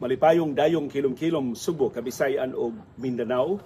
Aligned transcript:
malipayong 0.00 0.56
dayong 0.56 0.88
kilom-kilom 0.88 1.52
Subo, 1.52 1.92
Kabisayan 1.92 2.56
ug 2.56 2.72
Mindanao. 2.96 3.60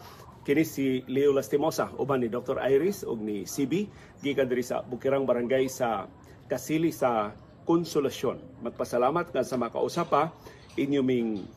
Kini 0.45 0.67
si 0.67 1.01
Leo 1.09 1.33
Lastimosa 1.33 1.89
uban 1.97 2.21
ni 2.21 2.29
Dr. 2.29 2.61
Iris 2.61 3.07
ug 3.07 3.23
ni 3.23 3.49
CB 3.49 3.89
gikan 4.21 4.51
diri 4.51 4.61
sa 4.61 4.85
Bukirang 4.85 5.25
Barangay 5.25 5.71
sa 5.71 6.05
Kasili 6.51 6.93
sa 6.93 7.33
Konsolasyon. 7.65 8.61
Magpasalamat 8.61 9.33
nga 9.33 9.41
sa 9.41 9.57
makausapa 9.57 10.35
inyo 10.77 11.01
ming 11.01 11.49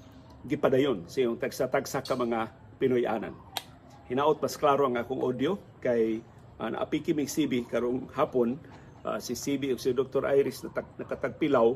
gipadayon 0.48 1.04
sa 1.10 1.26
iyong 1.26 1.36
tagsa-tagsa 1.36 2.00
ka 2.06 2.16
mga 2.16 2.48
Pinoyanan. 2.80 3.36
Hinaot 4.08 4.40
mas 4.40 4.56
klaro 4.56 4.88
ang 4.88 4.96
akong 4.96 5.20
audio 5.20 5.60
kay 5.84 6.24
uh, 6.62 6.70
naapiki 6.72 7.12
mig 7.12 7.28
CB 7.28 7.68
karong 7.68 8.08
hapon 8.16 8.56
uh, 9.04 9.20
si 9.20 9.36
CB 9.36 9.76
ug 9.76 9.82
si 9.84 9.92
Dr. 9.92 10.24
Iris 10.32 10.64
na 10.64 10.72
nakatagpilaw 10.72 11.76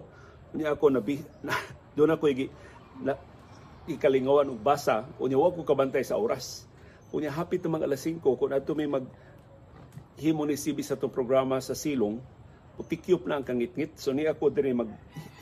niya 0.56 0.80
ako 0.80 0.96
nabi 0.96 1.20
na, 1.46 1.58
doon 1.92 2.16
ako 2.16 2.32
na 3.02 3.18
ikalingawan 3.90 4.50
og 4.54 4.62
basa 4.62 5.10
unya 5.18 5.38
wa 5.38 5.50
ko 5.50 5.66
kabantay 5.66 6.06
sa 6.06 6.18
oras. 6.18 6.70
Unya 7.12 7.34
hapit 7.34 7.66
mga 7.66 7.90
alas 7.90 8.06
5 8.08 8.22
kun 8.22 8.54
adto 8.54 8.72
may 8.78 8.88
mag 8.88 9.04
himo 10.22 10.46
ni 10.46 10.54
CB 10.54 10.86
sa 10.86 10.96
tong 10.96 11.12
programa 11.12 11.58
sa 11.60 11.74
silong 11.74 12.22
utikyop 12.80 13.28
na 13.28 13.42
ang 13.42 13.46
kangitngit. 13.46 13.98
So 13.98 14.14
ni 14.14 14.30
ako 14.30 14.54
diri 14.54 14.72
mag 14.72 14.90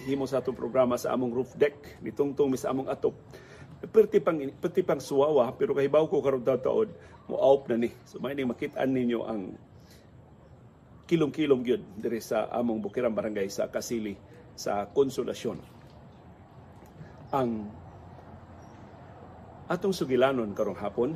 himo 0.08 0.26
sa 0.26 0.40
atong 0.40 0.55
programa 0.55 0.95
sa 0.95 1.13
among 1.13 1.35
roof 1.35 1.52
deck 1.59 1.99
nitungtong 2.04 2.49
mi 2.49 2.58
sa 2.58 2.72
among 2.72 2.88
atop. 2.88 3.16
Perti 3.80 4.20
pang 4.20 4.35
perti 4.60 4.84
pang 4.84 4.99
suwawa 4.99 5.55
pero 5.55 5.71
kahibaw 5.71 6.04
ko 6.07 6.20
karon 6.20 6.44
taod 6.44 6.90
mo 7.32 7.35
out 7.40 7.68
na 7.71 7.80
ni. 7.80 7.91
So 8.07 8.20
may 8.20 8.35
makit-an 8.35 8.91
ninyo 8.91 9.20
ang 9.23 9.55
kilom-kilom 11.10 11.66
gyud 11.66 11.84
diri 11.98 12.21
sa 12.21 12.46
among 12.54 12.85
Bukirang 12.85 13.18
Barangay 13.18 13.49
sa 13.49 13.66
Kasili 13.66 14.13
sa 14.54 14.85
Konsolasyon 14.94 15.79
ang 17.30 17.70
atong 19.70 19.94
sugilanon 19.94 20.58
karong 20.58 20.82
hapon 20.82 21.13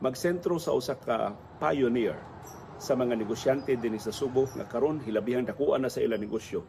magsentro 0.00 0.56
sa 0.56 0.72
usa 0.72 0.96
ka 0.96 1.36
pioneer 1.60 2.16
sa 2.80 2.96
mga 2.96 3.14
negosyante 3.14 3.76
dinhi 3.76 4.00
sa 4.00 4.10
Subo 4.10 4.48
nga 4.56 4.64
karon 4.64 5.04
hilabihang 5.04 5.46
dakuan 5.46 5.84
na 5.84 5.92
sa 5.92 6.02
ilang 6.02 6.20
negosyo. 6.20 6.64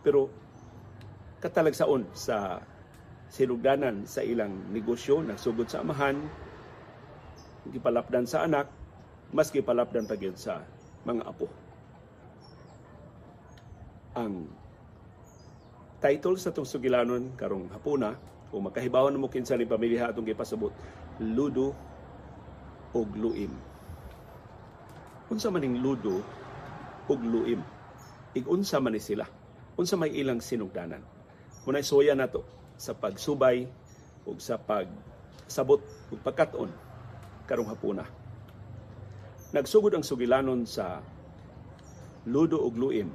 Pero 0.00 0.32
katalagsaon 1.44 2.08
sa 2.16 2.64
sinugdanan 3.28 4.08
sa 4.08 4.24
ilang 4.24 4.72
negosyo 4.72 5.20
nagsugod 5.20 5.68
sa 5.68 5.84
amahan 5.84 6.16
gipalapdan 7.68 8.28
sa 8.28 8.44
anak 8.44 8.68
mas 9.32 9.48
gipalapdan 9.52 10.04
pa 10.08 10.16
sa 10.36 10.64
mga 11.04 11.22
apo. 11.28 11.48
Ang 14.14 14.48
title 16.04 16.36
sa 16.36 16.52
itong 16.52 16.68
sugilanon 16.68 17.32
karong 17.32 17.72
hapuna 17.72 18.12
kung 18.52 18.68
makahibawan 18.68 19.16
mo 19.16 19.32
kinsa 19.32 19.56
ni 19.56 19.64
pamilya 19.64 20.12
atong 20.12 20.28
gipasabot 20.28 20.76
ludo 21.16 21.72
og 22.92 23.08
luim 23.16 23.50
unsa 25.32 25.48
man 25.48 25.64
ning 25.64 25.80
ludo 25.80 26.20
og 27.08 27.20
luim 27.24 27.64
ig 28.34 28.44
unsa 28.50 28.82
man 28.82 28.92
ni 28.92 29.00
sila? 29.00 29.24
Unsa 29.74 29.94
may 29.94 30.10
ilang 30.14 30.42
sinugdanan? 30.42 31.02
Muna 31.66 31.82
soya 31.82 32.14
nato 32.18 32.42
sa 32.78 32.94
pagsubay 32.94 33.66
ug 34.26 34.38
sa 34.42 34.58
pagsabot 34.58 35.80
ug 36.10 36.20
pagkaton 36.22 36.70
karong 37.46 37.70
hapuna. 37.70 38.04
Nagsugod 39.54 39.94
ang 39.94 40.02
sugilanon 40.06 40.66
sa 40.66 40.98
ludo 42.26 42.58
og 42.58 42.74
luim 42.74 43.10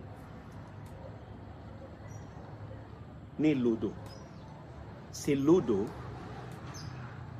ni 3.39 3.55
Ludo. 3.55 3.95
Si 5.15 5.33
Ludo, 5.33 5.87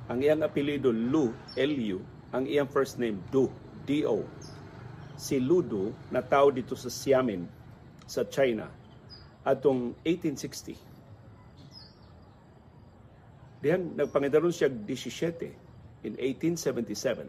ang 0.10 0.24
iyang 0.24 0.42
apelido 0.42 0.90
Lu, 0.90 1.36
L-U, 1.54 2.00
ang 2.34 2.48
iyang 2.48 2.72
first 2.72 2.98
name 2.98 3.20
Du, 3.30 3.52
D-O. 3.86 4.24
Si 5.20 5.38
Ludo 5.38 5.92
na 6.10 6.24
tao 6.24 6.50
dito 6.50 6.74
sa 6.74 6.90
Xiamen, 6.90 7.46
sa 8.10 8.24
China, 8.26 8.72
atong 9.44 9.94
1860. 10.08 10.80
Diyan, 13.60 14.00
nagpangidaron 14.00 14.56
siya 14.56 14.72
17 14.72 15.52
in 16.08 16.16
1877. 16.16 17.28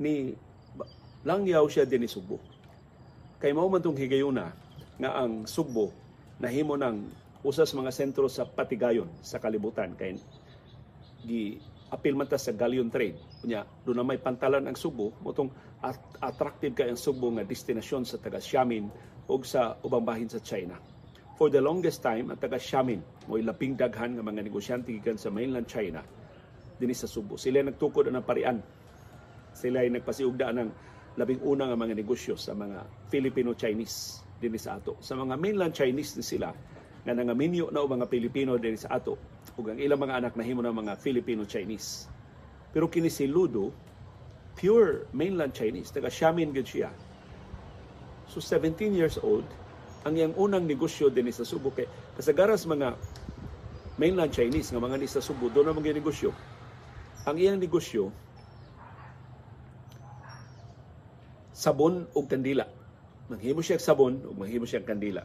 Ni 0.00 0.32
langyaw 1.22 1.68
siya 1.68 1.84
din 1.84 2.00
ni 2.02 2.08
Subo. 2.08 2.40
Kay 3.44 3.52
mao 3.52 3.68
man 3.68 3.84
tong 3.84 3.94
higayuna 3.96 4.56
nga 4.96 5.10
ang 5.20 5.44
Subo 5.44 5.92
nahimo 6.40 6.74
ng 6.74 6.96
usas 7.44 7.70
mga 7.76 7.92
sentro 7.92 8.26
sa 8.26 8.48
patigayon 8.48 9.10
sa 9.20 9.36
kalibutan 9.36 9.92
kay 9.94 10.16
gi 11.24 11.60
apil 11.92 12.16
man 12.16 12.26
ta 12.26 12.40
sa 12.40 12.50
galleon 12.50 12.90
trade. 12.90 13.20
Unya 13.44 13.62
do 13.84 13.94
na 13.94 14.02
may 14.02 14.18
pantalan 14.18 14.64
ang 14.66 14.74
Subo. 14.74 15.14
Motong 15.22 15.52
at 15.84 16.00
attractive 16.24 16.74
kay 16.74 16.90
ang 16.90 16.98
Subo 16.98 17.30
nga 17.36 17.44
destinasyon 17.44 18.08
sa 18.08 18.16
taga 18.18 18.40
Xiamen 18.40 18.88
ug 19.28 19.40
sa 19.46 19.76
ubang 19.84 20.02
bahin 20.02 20.26
sa 20.26 20.40
China. 20.40 20.74
For 21.38 21.52
the 21.52 21.60
longest 21.60 22.02
time 22.02 22.32
ang 22.32 22.40
taga 22.40 22.58
Xiamen 22.58 23.28
mo'y 23.30 23.44
labing 23.44 23.78
daghan 23.78 24.16
nga 24.18 24.24
mga 24.24 24.42
negosyante 24.42 24.90
gikan 24.90 25.20
sa 25.20 25.30
mainland 25.30 25.68
China 25.68 26.02
dinhi 26.80 26.96
sa 26.96 27.06
Subo. 27.06 27.38
Sila 27.38 27.62
nagtukod 27.62 28.10
ang 28.10 28.24
parian 28.26 28.58
sila 29.54 29.86
ay 29.86 29.88
nagpasiugda 29.94 30.50
ng 30.50 30.68
labing 31.14 31.40
una 31.46 31.70
nga 31.70 31.78
mga 31.78 31.94
negosyo 31.94 32.34
sa 32.34 32.58
mga 32.58 32.82
Filipino-Chinese 33.06 34.23
dinhi 34.38 34.58
sa 34.58 34.78
ato. 34.78 34.98
Sa 35.00 35.14
mga 35.18 35.38
mainland 35.38 35.74
Chinese 35.74 36.18
ni 36.18 36.24
sila 36.24 36.50
nga 37.04 37.12
nangaminyo 37.12 37.68
na 37.68 37.84
o 37.84 37.86
mga 37.86 38.08
Pilipino 38.08 38.56
dinhi 38.56 38.80
sa 38.80 38.96
ato 38.96 39.20
ug 39.54 39.64
ang 39.70 39.78
ilang 39.78 40.00
mga 40.00 40.24
anak 40.24 40.32
nahimo 40.34 40.64
na 40.64 40.74
mga 40.74 40.98
Filipino-Chinese. 40.98 42.10
Pero 42.74 42.90
kini 42.90 43.06
si 43.06 43.30
Ludo, 43.30 43.70
pure 44.58 45.06
mainland 45.14 45.54
Chinese, 45.54 45.94
taga 45.94 46.10
Xiamen 46.10 46.50
gid 46.50 46.66
siya. 46.66 46.90
So 48.26 48.42
17 48.42 48.96
years 48.96 49.20
old, 49.22 49.46
ang 50.02 50.18
iyang 50.18 50.34
unang 50.34 50.66
negosyo 50.66 51.08
din 51.08 51.30
sa 51.30 51.46
Subo 51.46 51.70
kay 51.70 51.86
kasagaras 52.18 52.66
mga 52.66 52.98
mainland 53.96 54.34
Chinese 54.34 54.74
nga 54.74 54.82
mga 54.82 54.98
ni 54.98 55.06
sa 55.06 55.22
Subo 55.22 55.46
do 55.48 55.62
na 55.62 55.70
mga 55.70 55.94
negosyo. 55.94 56.34
Ang 57.24 57.36
iyang 57.38 57.62
negosyo 57.62 58.10
sabon 61.54 62.04
ug 62.12 62.26
kandila 62.26 62.66
Maghimo 63.24 63.64
siya 63.64 63.80
sabon 63.80 64.20
o 64.20 64.36
maghimo 64.36 64.68
siya 64.68 64.84
kandila. 64.84 65.24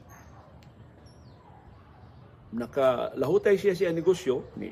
Nakalahutay 2.56 3.60
siya 3.60 3.76
siya 3.76 3.92
negosyo 3.92 4.48
ni 4.56 4.72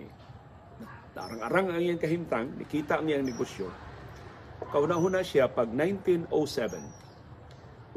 arang-arang 1.18 1.74
ang 1.74 1.82
iyang 1.82 1.98
kahimtang, 1.98 2.54
nikita 2.62 3.02
ang 3.02 3.10
iyang 3.10 3.26
negosyo. 3.26 3.68
Kauna-una 4.70 5.26
siya 5.26 5.50
pag 5.50 5.68
1907, 5.74 6.30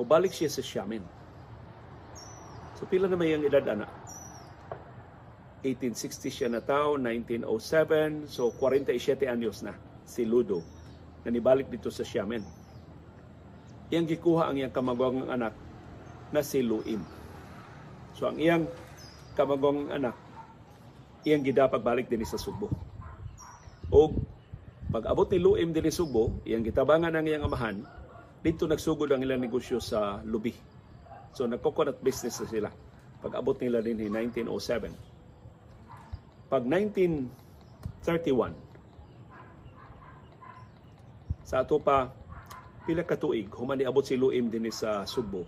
mabalik 0.01 0.33
siya 0.33 0.49
sa 0.49 0.65
Xiamen. 0.65 1.05
So 2.81 2.89
pila 2.89 3.07
na 3.13 3.21
may 3.21 3.37
iyang 3.37 3.45
edad 3.45 3.65
ana? 3.69 3.87
1860 5.61 6.33
siya 6.33 6.49
na 6.49 6.65
tao, 6.65 6.97
1907, 6.97 8.25
so 8.25 8.49
47 8.57 9.29
anyos 9.29 9.61
na 9.61 9.77
si 10.09 10.25
Ludo 10.25 10.65
na 11.21 11.29
nibalik 11.29 11.69
dito 11.69 11.93
sa 11.93 12.01
Xiamen 12.01 12.60
iyang 13.91 14.07
gikuha 14.07 14.47
ang 14.49 14.57
iyang 14.57 14.71
kamagwang 14.71 15.27
anak 15.27 15.53
na 16.31 16.41
si 16.47 16.63
Luim. 16.63 17.03
So 18.15 18.31
ang 18.31 18.39
iyang 18.39 18.71
kamagwang 19.35 19.91
anak, 19.91 20.15
iyang 21.27 21.43
gidapag 21.43 21.83
balik 21.83 22.07
din 22.07 22.23
sa 22.23 22.39
Subo. 22.39 22.71
O 23.91 24.15
pag 24.95 25.07
abot 25.11 25.27
ni 25.31 25.43
Luim 25.43 25.75
din 25.75 25.91
sa 25.91 26.07
Subo, 26.07 26.39
iyang 26.47 26.63
gitabangan 26.63 27.15
ang 27.15 27.27
iyang 27.27 27.47
amahan, 27.47 27.83
dito 28.41 28.71
nagsugod 28.71 29.11
ang 29.11 29.27
ilang 29.27 29.43
negosyo 29.43 29.83
sa 29.83 30.23
Lubi. 30.23 30.55
So 31.35 31.51
nagcoconut 31.51 31.99
business 31.99 32.39
na 32.43 32.47
sila. 32.47 32.71
Pag 33.21 33.37
abot 33.37 33.59
nila 33.59 33.83
din 33.85 34.01
in 34.01 34.15
1907. 34.15 34.91
Pag 36.51 36.63
1931, 36.67 38.55
sa 41.47 41.67
ato 41.67 41.83
pa 41.83 42.20
pila 42.85 43.03
ka 43.05 43.17
tuig? 43.17 43.49
Human 43.55 43.81
niabot 43.81 44.05
si 44.05 44.17
Luim 44.17 44.49
dinhi 44.49 44.73
sa 44.73 45.05
Subo. 45.05 45.45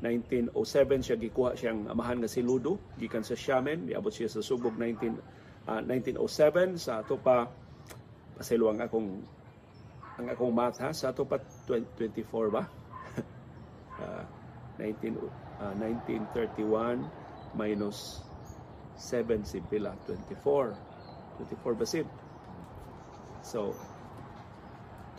1907 0.00 1.04
siya 1.04 1.16
gikuha 1.20 1.52
siyang 1.52 1.92
amahan 1.92 2.24
nga 2.24 2.30
si 2.30 2.40
Ludo. 2.40 2.80
Gikan 2.96 3.20
sa 3.20 3.36
Xiamen 3.36 3.92
niabot 3.92 4.08
siya 4.08 4.32
sa 4.32 4.40
Subog 4.40 4.72
19 4.80 5.20
uh, 5.68 5.80
1907 5.84 6.80
sa 6.80 7.04
ato 7.04 7.20
pa 7.20 7.44
pasiluang 8.40 8.80
akong 8.80 9.20
ang 10.16 10.26
akong 10.32 10.52
math 10.52 10.80
sa 10.96 11.12
ato 11.12 11.28
pa 11.28 11.36
20, 11.68 12.16
24 12.16 12.48
ba? 12.48 12.64
Uh, 14.00 14.24
19 14.80 15.20
uh, 15.60 15.76
1931 15.76 17.04
minus 17.52 18.24
7 18.96 19.44
si 19.44 19.60
pila 19.68 19.92
24 20.08 20.72
24 21.44 21.76
ba 21.76 21.84
sib 21.84 22.08
so 23.44 23.76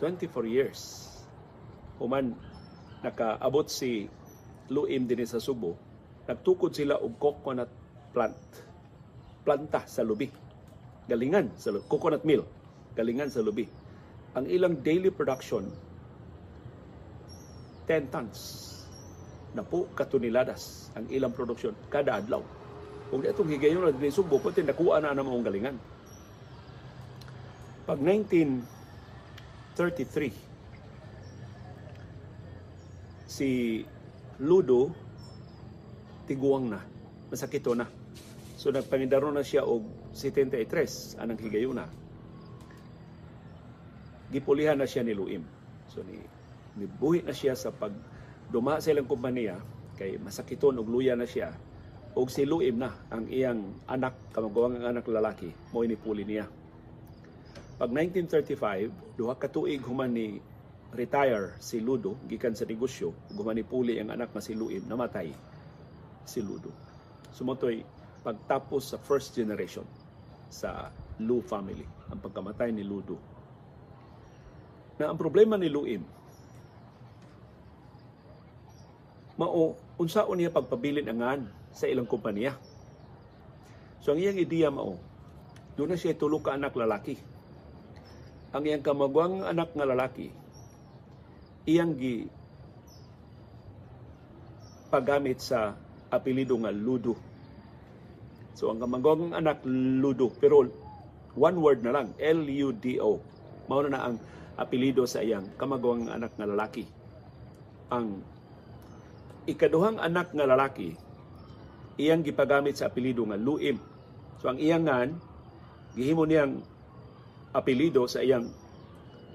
24 0.02 0.46
years 0.50 1.11
human 2.00 2.32
nakaabot 3.02 3.66
si 3.66 4.06
Luim 4.72 5.04
din 5.04 5.26
sa 5.26 5.42
Subo, 5.42 5.76
nagtukod 6.24 6.72
sila 6.72 6.96
og 6.96 7.18
coconut 7.18 7.68
plant. 8.14 8.38
planta 9.42 9.82
sa 9.90 10.06
lubi. 10.06 10.30
Galingan 11.10 11.50
sa 11.58 11.74
lubi. 11.74 11.82
Coconut 11.90 12.22
mill. 12.22 12.46
Galingan 12.94 13.26
sa 13.26 13.42
lubi. 13.42 13.66
Ang 14.38 14.46
ilang 14.46 14.78
daily 14.80 15.10
production 15.10 15.66
10 17.90 18.14
tons 18.14 18.38
na 19.52 19.66
po 19.66 19.90
katuneladas 19.92 20.88
ang 20.96 21.04
ilang 21.12 21.34
produksyon 21.34 21.74
kada 21.90 22.22
adlaw. 22.22 22.40
Kung 23.12 23.26
itong 23.26 23.50
higayon 23.52 23.84
na 23.84 23.92
dinisugbo, 23.92 24.40
pati 24.40 24.64
nakuha 24.64 25.04
na 25.04 25.12
ang 25.12 25.44
galingan. 25.44 25.76
Pag 27.84 28.00
1933, 28.00 30.32
si 33.32 33.80
Ludo 34.44 34.92
tiguang 36.28 36.68
na, 36.68 36.84
masakito 37.32 37.72
na. 37.72 37.88
So 38.60 38.68
nagpangidaro 38.68 39.32
na 39.32 39.40
siya 39.40 39.64
og 39.64 39.88
73 40.12 41.16
anang 41.16 41.40
higayuna. 41.40 41.88
Gipulihan 44.28 44.76
na 44.76 44.84
siya 44.84 45.00
ni 45.00 45.16
Luim. 45.16 45.48
So 45.88 46.04
ni 46.04 46.20
nibuhi 46.76 47.24
na 47.24 47.32
siya 47.32 47.56
sa 47.56 47.72
pag 47.72 47.92
duma 48.52 48.80
sa 48.84 48.92
ilang 48.92 49.08
kompanya 49.08 49.60
kay 49.96 50.20
masakiton 50.20 50.80
og 50.80 50.88
luya 50.88 51.16
na 51.16 51.28
siya 51.28 51.52
og 52.12 52.28
si 52.28 52.44
Luim 52.48 52.80
na 52.80 52.92
ang 53.12 53.28
iyang 53.28 53.60
anak 53.88 54.16
kamagawang 54.32 54.80
ang 54.80 54.96
anak 54.96 55.04
lalaki 55.08 55.52
mo 55.72 55.84
inipuli 55.84 56.24
niya 56.24 56.48
pag 57.76 57.92
1935 57.92 59.16
duha 59.20 59.36
ka 59.36 59.52
tuig 59.52 59.84
human 59.84 60.12
ni 60.16 60.40
retire 60.92 61.56
si 61.58 61.80
Ludo 61.80 62.20
gikan 62.28 62.52
sa 62.52 62.68
negosyo 62.68 63.16
human 63.32 63.56
ni 63.56 63.64
puli 63.64 63.96
ang 63.96 64.12
anak 64.12 64.30
na 64.36 64.44
si 64.44 64.52
Luim 64.52 64.84
namatay 64.84 65.32
si 66.28 66.44
Ludo 66.44 66.70
sumotoy 67.32 67.80
pagtapos 68.22 68.94
sa 68.94 68.98
first 69.00 69.32
generation 69.32 69.84
sa 70.52 70.92
Lu 71.24 71.40
family 71.40 71.84
ang 72.12 72.20
pagkamatay 72.20 72.70
ni 72.76 72.84
Ludo 72.84 73.16
na 75.00 75.08
ang 75.08 75.18
problema 75.18 75.56
ni 75.56 75.72
Luim 75.72 76.04
mao 79.40 79.74
unsaon 79.96 80.38
niya 80.38 80.52
pagpabilin 80.52 81.08
angan 81.08 81.48
sa 81.72 81.88
ilang 81.88 82.06
kompanya. 82.06 82.54
So 84.04 84.12
ang 84.12 84.20
iyang 84.20 84.38
ideya 84.38 84.68
mao, 84.68 84.98
doon 85.78 85.94
na 85.94 85.98
siya 85.98 86.18
tulo 86.18 86.42
ka 86.42 86.58
anak 86.58 86.76
lalaki. 86.76 87.16
Ang 88.52 88.68
iyang 88.68 88.84
kamagwang 88.84 89.46
anak 89.46 89.72
nga 89.72 89.88
lalaki, 89.88 90.28
iyang 91.66 91.94
gi 91.94 92.26
paggamit 94.92 95.40
sa 95.40 95.72
apelido 96.12 96.58
nga 96.60 96.74
Ludo. 96.74 97.16
So 98.52 98.68
ang 98.68 98.84
kamagwang 98.84 99.32
anak 99.32 99.64
Ludo, 99.64 100.28
pero 100.36 100.68
one 101.32 101.56
word 101.56 101.80
na 101.80 101.96
lang, 101.96 102.12
L-U-D-O. 102.20 103.12
Mao 103.70 103.80
na, 103.88 104.12
ang 104.12 104.20
apelido 104.60 105.08
sa 105.08 105.24
iyang 105.24 105.48
kamagwang 105.56 106.12
anak 106.12 106.36
nga 106.36 106.44
lalaki. 106.44 106.84
Ang 107.88 108.20
ikaduhang 109.48 109.96
anak 109.96 110.30
nga 110.36 110.44
lalaki 110.44 110.92
iyang 111.96 112.24
gipagamit 112.24 112.78
sa 112.78 112.88
apelido 112.88 113.24
nga 113.28 113.40
Luim. 113.40 113.76
So 114.40 114.52
ang 114.52 114.58
iyang 114.60 114.84
ngan 114.88 115.10
gihimo 115.96 116.24
niyang 116.24 116.60
apelido 117.52 118.08
sa 118.08 118.24
iyang 118.24 118.48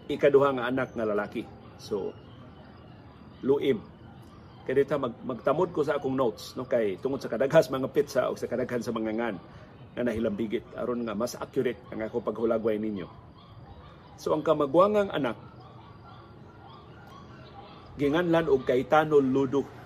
ikaduha 0.09 0.57
nga 0.57 0.67
anak 0.69 0.93
nga 0.93 1.05
lalaki. 1.05 1.56
So 1.77 2.13
Luim. 3.45 3.81
Kaya 4.67 4.83
dito 4.83 4.99
mag, 4.99 5.15
magtamod 5.23 5.71
ko 5.71 5.85
sa 5.85 5.95
akong 5.95 6.17
notes 6.17 6.57
no 6.59 6.67
kay 6.67 6.99
tungod 6.99 7.23
sa 7.23 7.31
kadaghas 7.31 7.71
mga 7.71 7.87
pizza 7.93 8.27
o 8.27 8.35
sa 8.35 8.51
kadaghan 8.51 8.83
sa 8.83 8.91
mga 8.91 9.15
ngan 9.15 9.35
na 9.95 10.01
nahilambigit 10.05 10.65
aron 10.75 11.07
nga 11.07 11.15
mas 11.15 11.39
accurate 11.39 11.79
ang 11.89 12.03
ako 12.03 12.19
paghulagway 12.19 12.75
ninyo. 12.75 13.07
So 14.19 14.35
ang 14.35 14.43
kamagwangang 14.43 15.13
anak 15.13 15.39
ginganlan 17.97 18.51
og 18.51 18.67
Kaitano 18.67 19.17
Ludo 19.23 19.77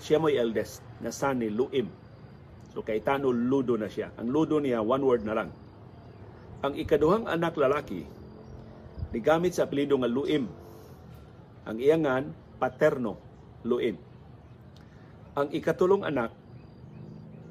siya 0.00 0.16
mo'y 0.16 0.40
eldest 0.40 0.80
na 1.04 1.12
son 1.12 1.44
ni 1.44 1.52
Luim. 1.52 1.88
So 2.72 2.80
Kaitano 2.80 3.28
Ludo 3.28 3.76
na 3.76 3.86
siya. 3.86 4.14
Ang 4.16 4.32
Ludo 4.32 4.56
niya, 4.56 4.80
one 4.80 5.04
word 5.04 5.22
na 5.28 5.36
lang. 5.36 5.52
Ang 6.64 6.76
ikaduhang 6.76 7.28
anak 7.28 7.56
lalaki, 7.56 8.04
nigamit 9.12 9.56
sa 9.56 9.68
apelido 9.68 9.96
nga 10.00 10.08
Luim. 10.08 10.48
Ang 11.68 11.76
iyangan, 11.80 12.24
paterno, 12.56 13.16
Luim. 13.66 13.96
Ang 15.36 15.48
ikatulong 15.52 16.04
anak, 16.04 16.32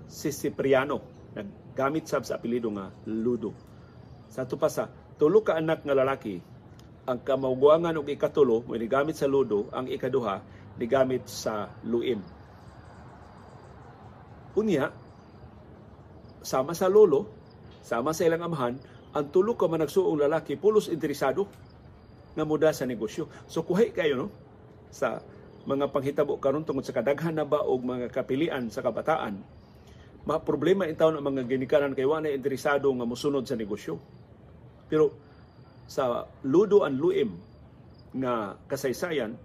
si 0.10 0.34
Cipriano, 0.34 1.02
naggamit 1.38 2.10
sab 2.10 2.26
sa 2.26 2.42
apelido 2.42 2.74
nga 2.74 2.90
Ludo. 3.06 3.54
Sa 4.30 4.46
ito 4.46 4.58
pa 4.58 4.70
sa, 4.70 4.90
tulo 5.18 5.46
ka 5.46 5.58
anak 5.58 5.86
nga 5.86 5.98
lalaki, 5.98 6.42
ang 7.10 7.22
kamauguangan 7.22 7.98
og 7.98 8.10
ikatulo, 8.10 8.66
mo 8.66 8.74
gamit 8.78 9.18
sa 9.18 9.30
Ludo, 9.30 9.70
ang 9.74 9.90
ikaduha, 9.90 10.42
nigamit 10.78 11.26
sa 11.26 11.70
Luim 11.86 12.22
Unya, 14.60 14.92
sama 16.44 16.76
sa 16.76 16.92
lolo, 16.92 17.30
sama 17.80 18.12
sa 18.12 18.28
ilang 18.28 18.44
amahan, 18.44 18.76
ang 19.16 19.26
tulo 19.32 19.56
ka 19.56 19.72
man 19.72 19.86
nagsuong 19.86 20.20
lalaki 20.20 20.60
pulos 20.60 20.92
interesado 20.92 21.48
nga 22.34 22.46
muda 22.46 22.70
sa 22.74 22.86
negosyo. 22.86 23.30
So 23.50 23.66
kuhay 23.66 23.94
kayo 23.94 24.16
no 24.16 24.28
sa 24.90 25.22
mga 25.70 25.94
panghitabo 25.94 26.42
karon 26.42 26.66
tungod 26.66 26.86
sa 26.86 26.96
kadaghan 26.96 27.38
na 27.38 27.46
ba 27.46 27.62
og 27.62 27.82
mga 27.86 28.10
kapilian 28.10 28.70
sa 28.74 28.82
kabataan. 28.82 29.38
Ma 30.26 30.42
problema 30.42 30.86
in 30.86 30.98
taon 30.98 31.18
ang 31.18 31.26
mga 31.26 31.46
ginikanan 31.46 31.94
kay 31.94 32.06
wala 32.06 32.30
interesado 32.30 32.90
nga 32.92 33.06
mosunod 33.06 33.46
sa 33.46 33.56
negosyo. 33.58 33.98
Pero 34.90 35.14
sa 35.90 36.26
ludo 36.46 36.86
and 36.86 36.98
luim 36.98 37.38
nga 38.18 38.58
kasaysayan 38.66 39.38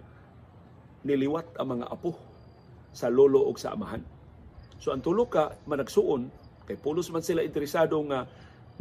niliwat 1.05 1.57
ang 1.61 1.77
mga 1.77 1.85
apo 1.89 2.17
sa 2.95 3.13
lolo 3.13 3.45
ug 3.45 3.57
sa 3.61 3.77
amahan 3.77 4.01
So 4.79 4.91
ang 4.91 5.01
tulo 5.01 5.25
ka 5.25 5.55
managsuon 5.65 6.29
kay 6.65 6.77
pulos 6.77 7.09
man 7.13 7.25
sila 7.25 7.45
interesado 7.45 7.97
nga 8.09 8.29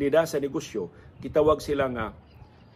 nida 0.01 0.27
sa 0.27 0.41
negosyo, 0.43 0.91
gitawag 1.23 1.61
sila 1.63 1.87
nga 1.93 2.07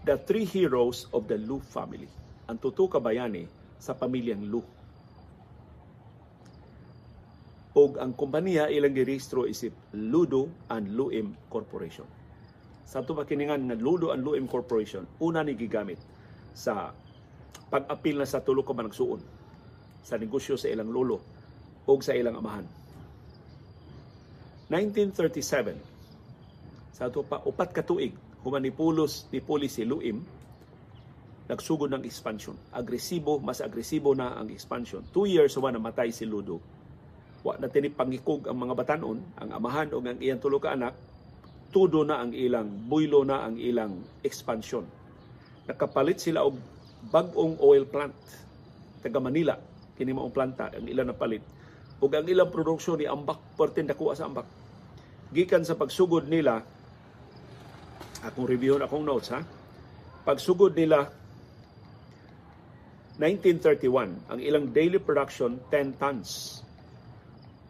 the 0.05 0.19
three 0.29 0.45
heroes 0.45 1.07
of 1.15 1.27
the 1.27 1.39
Lu 1.39 1.59
family. 1.63 2.07
Ang 2.51 2.59
tuto 2.63 2.87
ka 2.87 2.99
bayani 3.03 3.47
sa 3.79 3.95
pamilyang 3.95 4.47
Lu. 4.51 4.63
Og 7.79 7.95
ang 8.03 8.15
kompanya 8.15 8.67
ilang 8.67 8.95
girehistro 8.95 9.47
isip 9.47 9.71
Ludo 9.95 10.51
and 10.73 10.93
Luim 10.99 11.35
Corporation. 11.47 12.07
Sa 12.89 13.05
ito 13.05 13.15
kiningan 13.15 13.69
nga 13.69 13.77
Ludo 13.79 14.11
and 14.11 14.25
Luim 14.25 14.49
Corporation, 14.49 15.05
una 15.23 15.45
ni 15.45 15.55
gigamit 15.55 16.01
sa 16.57 16.91
pag-apil 17.69 18.19
na 18.19 18.27
sa 18.27 18.43
tulo 18.43 18.65
ka 18.65 18.75
managsuon 18.75 19.21
sa 20.03 20.17
negosyo 20.17 20.57
sa 20.57 20.73
ilang 20.73 20.89
lolo 20.89 21.21
o 21.85 21.93
sa 22.01 22.17
ilang 22.17 22.41
amahan 22.41 22.65
1937, 24.69 25.81
sa 26.93 27.09
ato 27.09 27.25
pa 27.25 27.41
upat 27.41 27.73
ka 27.73 27.81
tuig, 27.81 28.13
human 28.43 28.63
ni 28.63 28.73
Pulos 28.73 29.27
ni 29.31 29.43
Puli 29.43 29.67
si 29.67 29.83
Luim, 29.87 30.23
nagsugod 31.49 31.89
ng 31.91 32.05
expansion. 32.05 32.55
Agresibo, 32.71 33.41
mas 33.41 33.65
agresibo 33.65 34.13
na 34.13 34.37
ang 34.37 34.53
expansion. 34.53 35.01
Two 35.11 35.25
years 35.25 35.57
human 35.57 35.75
namatay 35.75 36.13
si 36.13 36.29
Ludo. 36.29 36.61
Wa 37.41 37.57
na 37.57 37.73
tinipangikog 37.73 38.51
ang 38.51 38.59
mga 38.59 38.75
batanon, 38.77 39.19
ang 39.41 39.51
amahan 39.55 39.89
o 39.95 40.03
ang 40.05 40.21
iyang 40.21 40.43
tulo 40.43 40.61
ka 40.61 40.77
anak, 40.77 40.93
tudo 41.73 42.05
na 42.05 42.21
ang 42.21 42.37
ilang, 42.37 42.69
buylo 42.89 43.25
na 43.25 43.49
ang 43.49 43.57
ilang 43.57 43.97
expansion. 44.21 44.85
Nakapalit 45.65 46.21
sila 46.21 46.45
og 46.45 46.57
bagong 47.09 47.57
oil 47.63 47.87
plant 47.87 48.17
taga 48.99 49.23
Manila 49.23 49.55
kini 49.95 50.11
maong 50.11 50.35
planta 50.35 50.71
ang 50.75 50.87
ilang 50.87 51.11
napalit 51.11 51.43
ug 51.99 52.11
ang 52.11 52.27
ilang 52.27 52.51
produksyon 52.51 52.99
ni 52.99 53.07
ambak 53.07 53.39
pertin 53.55 53.87
dakuha 53.87 54.19
sa 54.19 54.27
ambak 54.27 54.47
gikan 55.31 55.63
sa 55.63 55.79
pagsugod 55.79 56.27
nila 56.27 56.63
akong 58.25 58.47
review 58.49 58.79
akong 58.83 59.07
notes 59.07 59.31
ha? 59.31 59.43
Pagsugod 60.27 60.75
nila 60.75 61.07
1931 63.19 64.31
ang 64.31 64.39
ilang 64.39 64.71
daily 64.71 65.03
production 65.03 65.59
10 65.71 65.99
tons. 65.99 66.63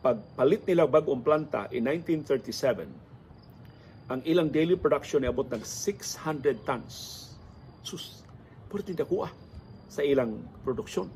Pagpalit 0.05 0.63
nila 0.69 0.85
bagong 0.85 1.25
planta 1.25 1.67
in 1.73 1.89
1937 1.89 3.09
ang 4.09 4.21
ilang 4.25 4.49
daily 4.49 4.77
production 4.77 5.21
ay 5.21 5.29
abot 5.29 5.45
ng 5.53 5.61
600 5.61 6.65
tons. 6.65 7.29
Sus 7.85 8.25
pwede 8.73 8.97
dakuha 8.97 9.29
sa 9.89 10.01
ilang 10.01 10.41
produksyon. 10.65 11.09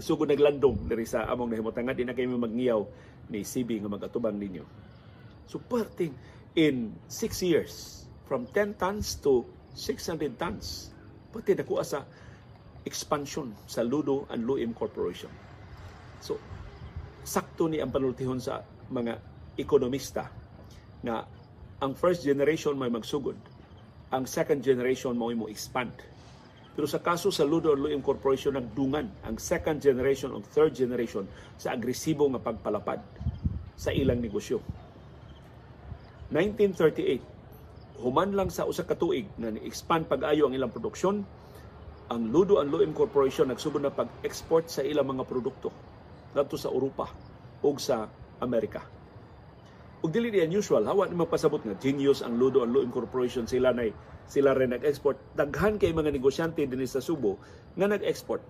Sugod 0.00 0.28
naglandong 0.28 0.90
diri 0.90 1.08
sa 1.08 1.28
among 1.28 1.52
nahimutanga 1.52 1.96
di 1.96 2.04
na 2.04 2.12
kayo 2.12 2.32
magngiyaw 2.36 2.80
ni 3.32 3.40
CB 3.46 3.80
nga 3.80 3.92
magatubang 3.92 4.36
ninyo. 4.36 4.64
Supporting 5.48 6.12
in 6.56 6.92
6 7.08 7.48
years 7.48 8.01
from 8.32 8.48
10 8.48 8.80
tons 8.80 9.20
to 9.20 9.44
600 9.76 10.40
tons. 10.40 10.88
Pati 11.28 11.52
nakuha 11.52 11.84
sa 11.84 12.00
expansion 12.88 13.52
sa 13.68 13.84
Ludo 13.84 14.24
and 14.32 14.48
Luim 14.48 14.72
Corporation. 14.72 15.28
So, 16.24 16.40
sakto 17.28 17.68
ni 17.68 17.84
ang 17.84 17.92
panultihon 17.92 18.40
sa 18.40 18.64
mga 18.88 19.20
ekonomista 19.60 20.32
nga 21.04 21.28
ang 21.84 21.92
first 21.92 22.24
generation 22.24 22.72
may 22.72 22.88
magsugod, 22.88 23.36
ang 24.08 24.24
second 24.24 24.64
generation 24.64 25.12
mo 25.12 25.28
mo 25.36 25.52
expand. 25.52 25.92
Pero 26.72 26.88
sa 26.88 27.04
kaso 27.04 27.28
sa 27.28 27.44
Ludo 27.44 27.76
Luim 27.76 28.00
Corporation, 28.00 28.56
nagdungan 28.56 29.12
ang 29.28 29.36
second 29.36 29.76
generation 29.76 30.32
o 30.32 30.40
third 30.40 30.72
generation 30.72 31.28
sa 31.60 31.76
agresibo 31.76 32.24
nga 32.32 32.40
pagpalapad 32.40 32.96
sa 33.76 33.92
ilang 33.92 34.24
negosyo. 34.24 34.56
1938, 36.32 37.41
human 38.00 38.32
lang 38.32 38.48
sa 38.48 38.64
usa 38.64 38.86
ka 38.86 38.96
tuig 38.96 39.28
na 39.36 39.52
ni-expand 39.52 40.08
pag-ayo 40.08 40.48
ang 40.48 40.54
ilang 40.56 40.72
produksyon, 40.72 41.26
ang 42.12 42.22
Ludo 42.28 42.60
and 42.60 42.68
Luim 42.68 42.92
Corporation 42.92 43.48
nagsugod 43.48 43.84
na 43.84 43.92
pag-export 43.92 44.68
sa 44.68 44.84
ilang 44.84 45.08
mga 45.08 45.24
produkto 45.24 45.72
ngadto 46.32 46.56
sa 46.56 46.68
Europa 46.72 47.08
ug 47.60 47.76
sa 47.76 48.08
Amerika. 48.40 48.84
Ug 50.02 50.10
dili 50.10 50.34
di 50.34 50.42
unusual, 50.42 50.82
hawa 50.88 51.06
ni 51.06 51.14
magpasabot 51.14 51.62
nga 51.62 51.78
genius 51.78 52.20
ang 52.20 52.36
Ludo 52.36 52.66
and 52.66 52.74
Luim 52.74 52.90
Corporation 52.90 53.46
sila 53.46 53.70
nay 53.70 53.94
sila 54.26 54.56
rin 54.56 54.72
nag-export. 54.72 55.36
Daghan 55.36 55.76
kay 55.76 55.92
mga 55.92 56.08
negosyante 56.08 56.64
din 56.64 56.82
sa 56.88 57.04
Subo 57.04 57.38
nga 57.76 57.86
nag-export. 57.86 58.42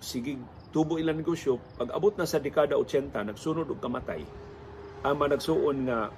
sige 0.00 0.40
tubo 0.74 0.98
ilang 0.98 1.22
negosyo, 1.22 1.62
pag 1.78 1.94
abot 1.94 2.10
na 2.18 2.26
sa 2.26 2.42
dekada 2.42 2.74
80, 2.74 3.14
nagsunod 3.14 3.70
og 3.70 3.78
kamatay, 3.78 4.26
ang 5.06 5.14
managsuon 5.14 5.86
nga 5.86 6.10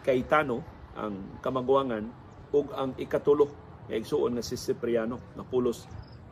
Kaitano, 0.00 0.64
ang 0.96 1.36
kamaguangan, 1.44 2.08
ug 2.48 2.72
ang 2.72 2.96
ikatulo 2.96 3.52
nga 3.84 4.00
igsuon 4.00 4.40
nga 4.40 4.40
si 4.40 4.56
Cipriano, 4.56 5.20
nga 5.36 5.44
pulos 5.44 5.84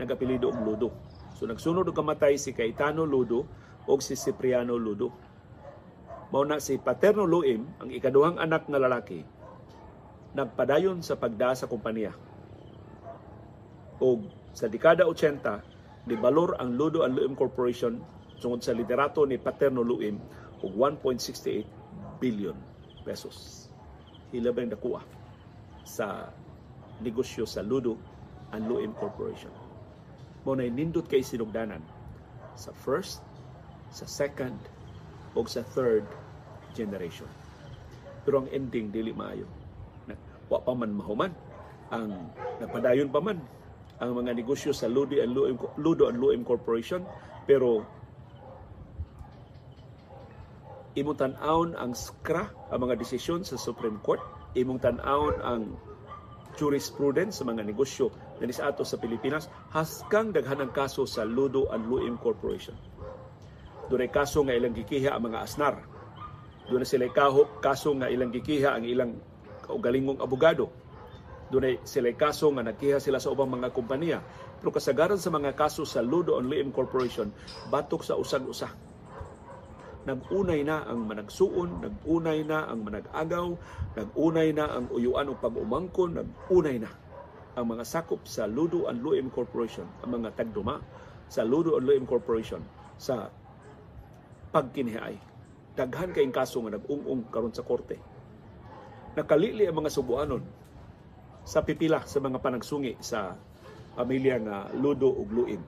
nagapilido 0.03 0.51
og 0.51 0.59
Ludo. 0.67 0.91
So 1.39 1.47
nagsunod 1.47 1.87
og 1.87 1.95
kamatay 1.95 2.35
si 2.35 2.51
Kaitano 2.51 3.07
Ludo 3.07 3.47
ug 3.87 4.03
si 4.03 4.19
Cipriano 4.19 4.75
Ludo. 4.75 5.15
Mao 6.35 6.43
na 6.43 6.59
si 6.59 6.81
Paterno 6.81 7.29
Luim, 7.29 7.69
ang 7.79 7.93
ikaduhang 7.93 8.41
anak 8.41 8.65
nga 8.65 8.81
lalaki, 8.81 9.21
nagpadayon 10.33 11.05
sa 11.05 11.21
pagda 11.21 11.53
sa 11.53 11.69
kompanya. 11.69 12.17
Og 14.01 14.27
sa 14.57 14.67
dekada 14.67 15.05
80, 15.05 16.09
ni 16.09 16.17
balor 16.17 16.57
ang 16.59 16.75
Ludo 16.75 17.05
and 17.07 17.15
Luim 17.15 17.37
Corporation 17.37 18.01
tungod 18.43 18.65
sa 18.65 18.75
liderato 18.75 19.23
ni 19.23 19.39
Paterno 19.39 19.87
Luim 19.87 20.19
og 20.65 20.73
1.68 20.75 22.19
billion 22.19 22.57
pesos. 23.07 23.69
Hilabang 24.35 24.73
dakuha 24.73 25.05
sa 25.87 26.33
negosyo 27.05 27.47
sa 27.47 27.63
Ludo 27.63 27.95
and 28.51 28.67
Luim 28.67 28.97
Corporation. 28.99 29.62
Mo 30.43 30.59
na 30.59 30.67
nindot 30.67 31.07
kay 31.07 31.23
sinugdanan 31.23 31.83
sa 32.59 32.75
first, 32.75 33.23
sa 33.95 34.05
second, 34.05 34.59
o 35.33 35.45
sa 35.49 35.65
third 35.65 36.05
generation. 36.77 37.29
Pero 38.25 38.45
ang 38.45 38.49
ending 38.53 38.93
dili 38.93 39.13
maayo. 39.13 39.49
Wa 40.53 40.61
pa 40.61 40.77
man 40.77 40.93
mahuman 40.93 41.33
ang 41.93 42.29
napadayon 42.61 43.09
pa 43.09 43.25
man 43.25 43.41
ang 44.01 44.13
mga 44.17 44.37
negosyo 44.37 44.77
sa 44.77 44.89
Ludo 44.89 45.17
and 45.17 45.33
Luim, 45.33 45.57
Ludo 45.81 46.13
and 46.13 46.21
Luim 46.21 46.45
Corporation 46.45 47.05
pero 47.49 47.85
imong 50.93 51.17
tan-awon 51.17 51.73
ang 51.77 51.97
SCRA 51.97 52.53
ang 52.69 52.81
mga 52.85 53.01
desisyon 53.01 53.49
sa 53.49 53.57
Supreme 53.57 53.97
Court 54.05 54.21
imong 54.53 54.81
tan-awon 54.81 55.37
ang 55.41 55.63
jurisprudence 56.61 57.41
sa 57.41 57.49
mga 57.49 57.65
negosyo 57.65 58.13
na 58.49 58.71
ato 58.71 58.83
sa 58.83 58.99
Pilipinas 58.99 59.47
haskang 59.71 60.35
daghan 60.35 60.59
ang 60.63 60.73
kaso 60.75 61.07
sa 61.07 61.23
Ludo 61.23 61.71
and 61.71 61.87
Luim 61.87 62.19
Corporation. 62.19 62.75
Dunay 63.87 64.11
kaso 64.11 64.43
nga 64.43 64.57
ilang 64.57 64.75
gikiha 64.75 65.15
ang 65.15 65.31
mga 65.31 65.43
asnar. 65.43 65.79
Doon 66.67 66.87
sila 66.87 67.11
kaso 67.61 67.91
nga 67.99 68.11
ilang 68.11 68.31
gikiha 68.31 68.75
ang 68.75 68.85
ilang 68.87 69.19
kaugalingong 69.67 70.23
abogado 70.23 70.83
Dunay 71.53 71.85
sila 71.85 72.09
kaso 72.17 72.49
nga 72.57 72.65
nagkiha 72.65 72.97
sila 72.97 73.21
sa 73.21 73.29
ubang 73.29 73.53
mga 73.53 73.77
kompanya. 73.77 74.25
Pero 74.57 74.73
kasagaran 74.73 75.21
sa 75.21 75.29
mga 75.29 75.53
kaso 75.53 75.85
sa 75.85 76.01
Ludo 76.01 76.41
on 76.41 76.49
Liam 76.49 76.73
Corporation, 76.73 77.29
batok 77.69 78.01
sa 78.01 78.17
usag-usa. 78.17 78.73
Nagunay 80.09 80.65
na 80.65 80.89
ang 80.89 81.05
managsuon, 81.05 81.85
nagunay 81.85 82.41
na 82.49 82.73
ang 82.73 82.89
managagaw, 82.89 83.53
nagunay 83.93 84.49
na 84.57 84.81
ang 84.81 84.89
uyuan 84.97 85.29
o 85.29 85.37
pag-umangkon, 85.37 86.17
nagunay 86.17 86.81
na 86.81 86.89
ang 87.53 87.69
mga 87.69 87.85
sakop 87.85 88.25
sa 88.25 88.49
Ludo 88.49 88.89
and 88.89 89.05
Luim 89.05 89.29
Corporation, 89.29 89.85
ang 90.01 90.17
mga 90.17 90.33
tagduma 90.33 90.81
sa 91.29 91.45
Ludo 91.45 91.77
and 91.77 91.85
Luim 91.85 92.05
Corporation 92.09 92.65
sa 92.97 93.29
pagkinihay. 94.53 95.17
Daghan 95.73 96.13
kayong 96.13 96.33
kaso 96.33 96.61
nga 96.65 96.77
nag-ung-ung 96.77 97.29
karon 97.29 97.53
sa 97.53 97.65
korte. 97.65 97.97
Nakalili 99.17 99.69
ang 99.69 99.77
mga 99.77 99.93
subuanon 99.93 100.45
sa 101.45 101.61
pipila 101.65 102.05
sa 102.09 102.21
mga 102.21 102.41
panagsungi 102.41 102.97
sa 103.05 103.37
pamilya 103.97 104.37
nga 104.41 104.57
Ludo 104.73 105.13
ug 105.13 105.29
Luin. 105.33 105.61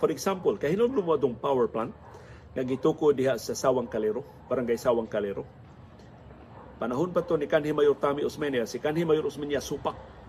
For 0.00 0.08
example, 0.08 0.56
kahinom 0.56 0.92
mo 0.92 1.16
dong 1.20 1.36
power 1.36 1.68
plant 1.68 1.92
nga 2.56 2.64
gituko 2.64 3.12
diha 3.12 3.36
sa 3.36 3.52
Sawang 3.52 3.92
Kalero, 3.92 4.24
barangay 4.48 4.80
Sawang 4.80 5.08
Kalero. 5.08 5.44
Panahon 6.80 7.12
pa 7.12 7.20
to 7.20 7.36
ni 7.36 7.44
Kanhi 7.44 7.76
Mayor 7.76 8.00
Tami 8.00 8.24
Osmeña, 8.24 8.64
si 8.64 8.80
Kanhi 8.80 9.04
Mayor 9.04 9.28
Osmeña 9.28 9.60
supak 9.60 10.19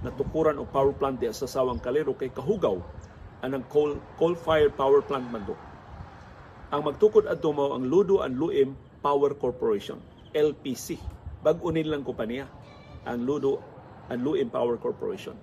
natukuran 0.00 0.56
og 0.56 0.72
power 0.72 0.96
plant 0.96 1.20
diha 1.20 1.32
sa 1.32 1.44
Sawang 1.44 1.80
Kalero 1.80 2.16
kay 2.16 2.32
kahugaw 2.32 2.80
anang 3.44 3.64
coal 3.72 3.96
coal-fired 4.20 4.76
power 4.76 5.00
plant 5.04 5.28
man 5.28 5.44
do. 5.48 5.56
Ang 6.70 6.86
magtukod 6.86 7.26
adto 7.26 7.50
mao 7.50 7.74
ang 7.74 7.88
Ludo 7.88 8.22
and 8.22 8.38
Luim 8.38 8.76
Power 9.00 9.34
Corporation, 9.34 9.98
LPC. 10.36 11.00
Bag-o 11.40 11.72
nilang 11.72 12.04
kompanya 12.04 12.46
ang 13.08 13.24
Ludo 13.24 13.58
and 14.12 14.22
Luim 14.22 14.52
Power 14.52 14.76
Corporation. 14.76 15.34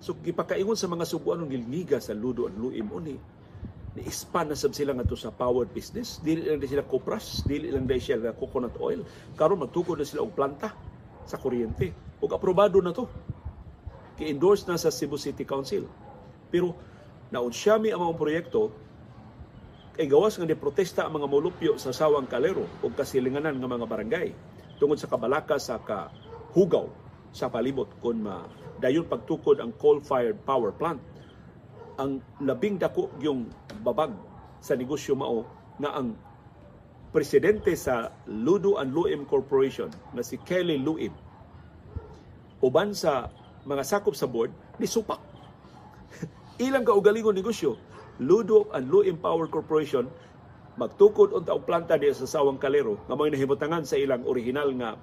So 0.00 0.16
gipakaingon 0.16 0.76
sa 0.76 0.88
mga 0.88 1.04
subuan 1.08 1.44
ng 1.44 1.50
nilniga 1.50 2.00
sa 2.00 2.16
Ludo 2.16 2.48
and 2.48 2.56
Luim 2.60 2.88
uni 2.92 3.16
ni 3.90 4.06
expand 4.06 4.54
na 4.54 4.54
sab 4.54 4.70
sila 4.70 4.94
ngadto 4.94 5.18
sa 5.18 5.34
power 5.34 5.66
business 5.66 6.22
dili 6.22 6.46
lang 6.46 6.62
sila 6.62 6.86
kopras 6.86 7.42
dili 7.42 7.74
lang 7.74 7.90
dai 7.90 7.98
sila 7.98 8.30
coconut 8.38 8.78
oil 8.78 9.02
karon 9.34 9.66
magtukod 9.66 9.98
na 9.98 10.06
sila 10.06 10.22
og 10.22 10.30
planta 10.30 10.70
sa 11.26 11.34
kuryente 11.42 11.90
ug 12.22 12.30
aprobado 12.30 12.78
na 12.78 12.94
to 12.94 13.10
ki-endorse 14.20 14.68
na 14.68 14.76
sa 14.76 14.92
Cebu 14.92 15.16
City 15.16 15.48
Council 15.48 15.88
pero 16.52 16.76
naunsyami 17.32 17.88
ang 17.88 18.04
mga 18.04 18.20
proyekto 18.20 18.68
kay 19.96 20.04
gawas 20.04 20.36
nga 20.36 20.48
protesta 20.52 21.08
ang 21.08 21.16
mga 21.16 21.28
molupyo 21.32 21.72
sa 21.80 21.96
Sawang 21.96 22.28
Kalero 22.28 22.68
ug 22.84 22.92
kasilinganan 22.92 23.56
nga 23.56 23.68
mga 23.68 23.88
barangay 23.88 24.28
tungod 24.76 25.00
sa 25.00 25.08
kabalaka 25.08 25.56
sa 25.56 25.80
ka 25.80 26.12
hugaw 26.52 26.88
sa 27.30 27.48
palibot 27.52 27.86
kung 28.02 28.24
ma 28.26 28.44
dayon 28.80 29.04
pagtukod 29.06 29.60
ang 29.60 29.76
coal-fired 29.76 30.40
power 30.48 30.72
plant. 30.72 30.98
Ang 32.00 32.24
labing 32.40 32.80
dako 32.80 33.12
yung 33.20 33.52
babag 33.84 34.10
sa 34.64 34.72
negosyo 34.72 35.12
mao 35.12 35.44
nga 35.76 36.00
ang 36.00 36.16
presidente 37.12 37.76
sa 37.76 38.08
Ludo 38.24 38.80
and 38.80 38.96
Luim 38.96 39.28
Corporation 39.28 39.92
na 40.16 40.24
si 40.24 40.40
Kelly 40.40 40.80
Luim 40.80 41.12
uban 42.64 42.96
sa 42.96 43.28
mga 43.64 43.82
sakop 43.84 44.16
sa 44.16 44.28
board 44.28 44.52
ni 44.80 44.86
supak. 44.88 45.20
Ilang 46.66 46.84
kaugalingon 46.84 47.36
negosyo, 47.36 47.76
Ludo 48.20 48.68
and 48.76 48.88
Luim 48.88 49.16
Power 49.16 49.48
Corporation 49.48 50.08
magtukod 50.80 51.34
unta 51.36 51.52
og 51.52 51.66
planta 51.68 52.00
diya 52.00 52.16
sa 52.16 52.28
Sawang 52.28 52.56
Kalero 52.56 52.96
nga 53.04 53.18
mga 53.18 53.36
nahimutangan 53.36 53.84
sa 53.84 54.00
ilang 54.00 54.24
original 54.24 54.70
nga 54.80 54.96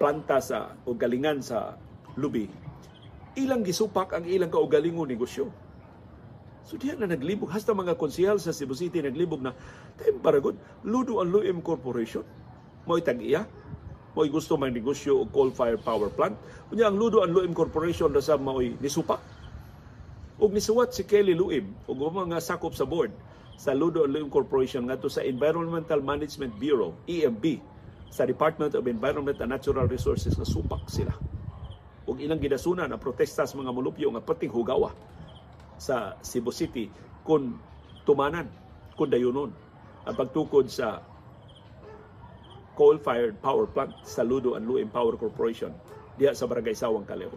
planta 0.00 0.40
sa 0.40 0.72
o 0.88 0.96
galingan 0.96 1.44
sa 1.44 1.76
lubi 2.16 2.48
ilang 3.38 3.62
gisupak 3.62 4.10
ang 4.18 4.26
ilang 4.26 4.50
kaugalingon 4.50 5.06
negosyo. 5.06 5.46
So 6.66 6.76
diyan 6.76 7.00
na 7.00 7.08
naglibog. 7.08 7.48
Hasta 7.48 7.72
mga 7.72 7.94
konsehal 7.94 8.42
sa 8.42 8.52
Cebu 8.52 8.74
City 8.74 9.00
naglibog 9.00 9.40
na, 9.40 9.54
time 9.96 10.18
para 10.18 10.42
good, 10.42 10.58
Ludo 10.84 11.22
ang 11.22 11.30
Luim 11.30 11.62
Corporation. 11.62 12.26
Mo'y 12.84 13.00
tag-iya. 13.00 13.46
Mo'y 14.18 14.34
gusto 14.34 14.58
mang 14.58 14.74
negosyo 14.74 15.22
o 15.22 15.30
coal-fired 15.30 15.78
power 15.86 16.10
plant. 16.10 16.34
Kunya 16.66 16.90
ang 16.90 16.98
Ludo 16.98 17.22
ang 17.22 17.30
Luim 17.30 17.54
Corporation 17.54 18.10
na 18.10 18.18
sa 18.18 18.34
mo'y 18.34 18.74
nisupak. 18.82 19.22
Ug 20.42 20.50
nisuwat 20.50 20.90
si 20.90 21.06
Kelly 21.06 21.38
Luim 21.38 21.70
ug 21.86 21.94
mga 22.02 22.42
sakop 22.42 22.74
sa 22.74 22.82
board 22.82 23.14
sa 23.54 23.78
Ludo 23.78 24.02
and 24.02 24.10
Luim 24.10 24.26
Corporation 24.26 24.90
ngadto 24.90 25.06
sa 25.06 25.22
Environmental 25.22 26.02
Management 26.02 26.58
Bureau, 26.58 26.98
EMB, 27.06 27.62
sa 28.10 28.26
Department 28.26 28.74
of 28.74 28.90
Environment 28.90 29.38
and 29.38 29.54
Natural 29.54 29.86
Resources 29.86 30.34
na 30.34 30.42
supak 30.42 30.90
sila. 30.90 31.14
Ug 32.02 32.18
ilang 32.18 32.42
gidasunan 32.42 32.90
ang 32.90 32.98
protesta 32.98 33.46
sa 33.46 33.54
mga 33.54 33.70
mulupyo 33.70 34.10
nga 34.10 34.22
pating 34.26 34.50
hugawa 34.50 34.90
sa 35.78 36.18
Cebu 36.26 36.50
City 36.50 36.90
kung 37.22 37.54
tumanan, 38.02 38.50
kung 38.98 39.14
dayunon 39.14 39.54
ang 40.02 40.14
pagtukod 40.18 40.66
sa 40.66 41.06
coal-fired 42.78 43.42
power 43.42 43.66
plant 43.66 43.90
sa 44.06 44.22
Ludo 44.22 44.54
and 44.54 44.70
Luim 44.70 44.86
Power 44.86 45.18
Corporation 45.18 45.74
diha 46.14 46.30
sa 46.30 46.46
Barangay 46.46 46.78
Sawang 46.78 47.02
Calero. 47.02 47.34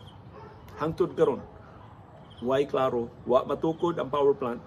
Hangtod 0.77 1.17
karon, 1.17 1.41
way 2.45 2.69
klaro, 2.69 3.10
wa 3.25 3.41
matukod 3.45 3.98
ang 3.98 4.13
power 4.13 4.38
plant, 4.38 4.62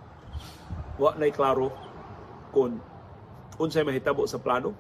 wa 0.99 1.15
nay 1.15 1.31
klaro 1.31 1.71
kung 2.51 2.83
unsay 3.59 3.87
mahitabo 3.87 4.27
sa 4.27 4.43
plano 4.43 4.75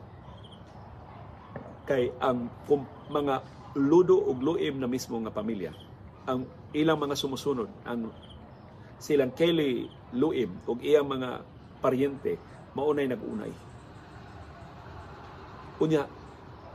kay 1.87 2.11
ang 2.19 2.51
kung 2.67 2.83
mga 3.11 3.45
ludo 3.79 4.19
ug 4.19 4.39
luim 4.41 4.79
na 4.79 4.89
mismo 4.89 5.19
nga 5.21 5.35
pamilya 5.35 5.75
ang 6.25 6.49
ilang 6.73 6.97
mga 6.97 7.19
sumusunod 7.19 7.69
ang 7.85 8.09
silang 8.97 9.35
Kelly 9.37 9.91
Luim 10.17 10.65
ug 10.65 10.81
iyang 10.81 11.05
mga 11.05 11.45
paryente 11.85 12.41
maunay 12.73 13.05
nag-unay. 13.05 13.53
Unya, 15.83 16.07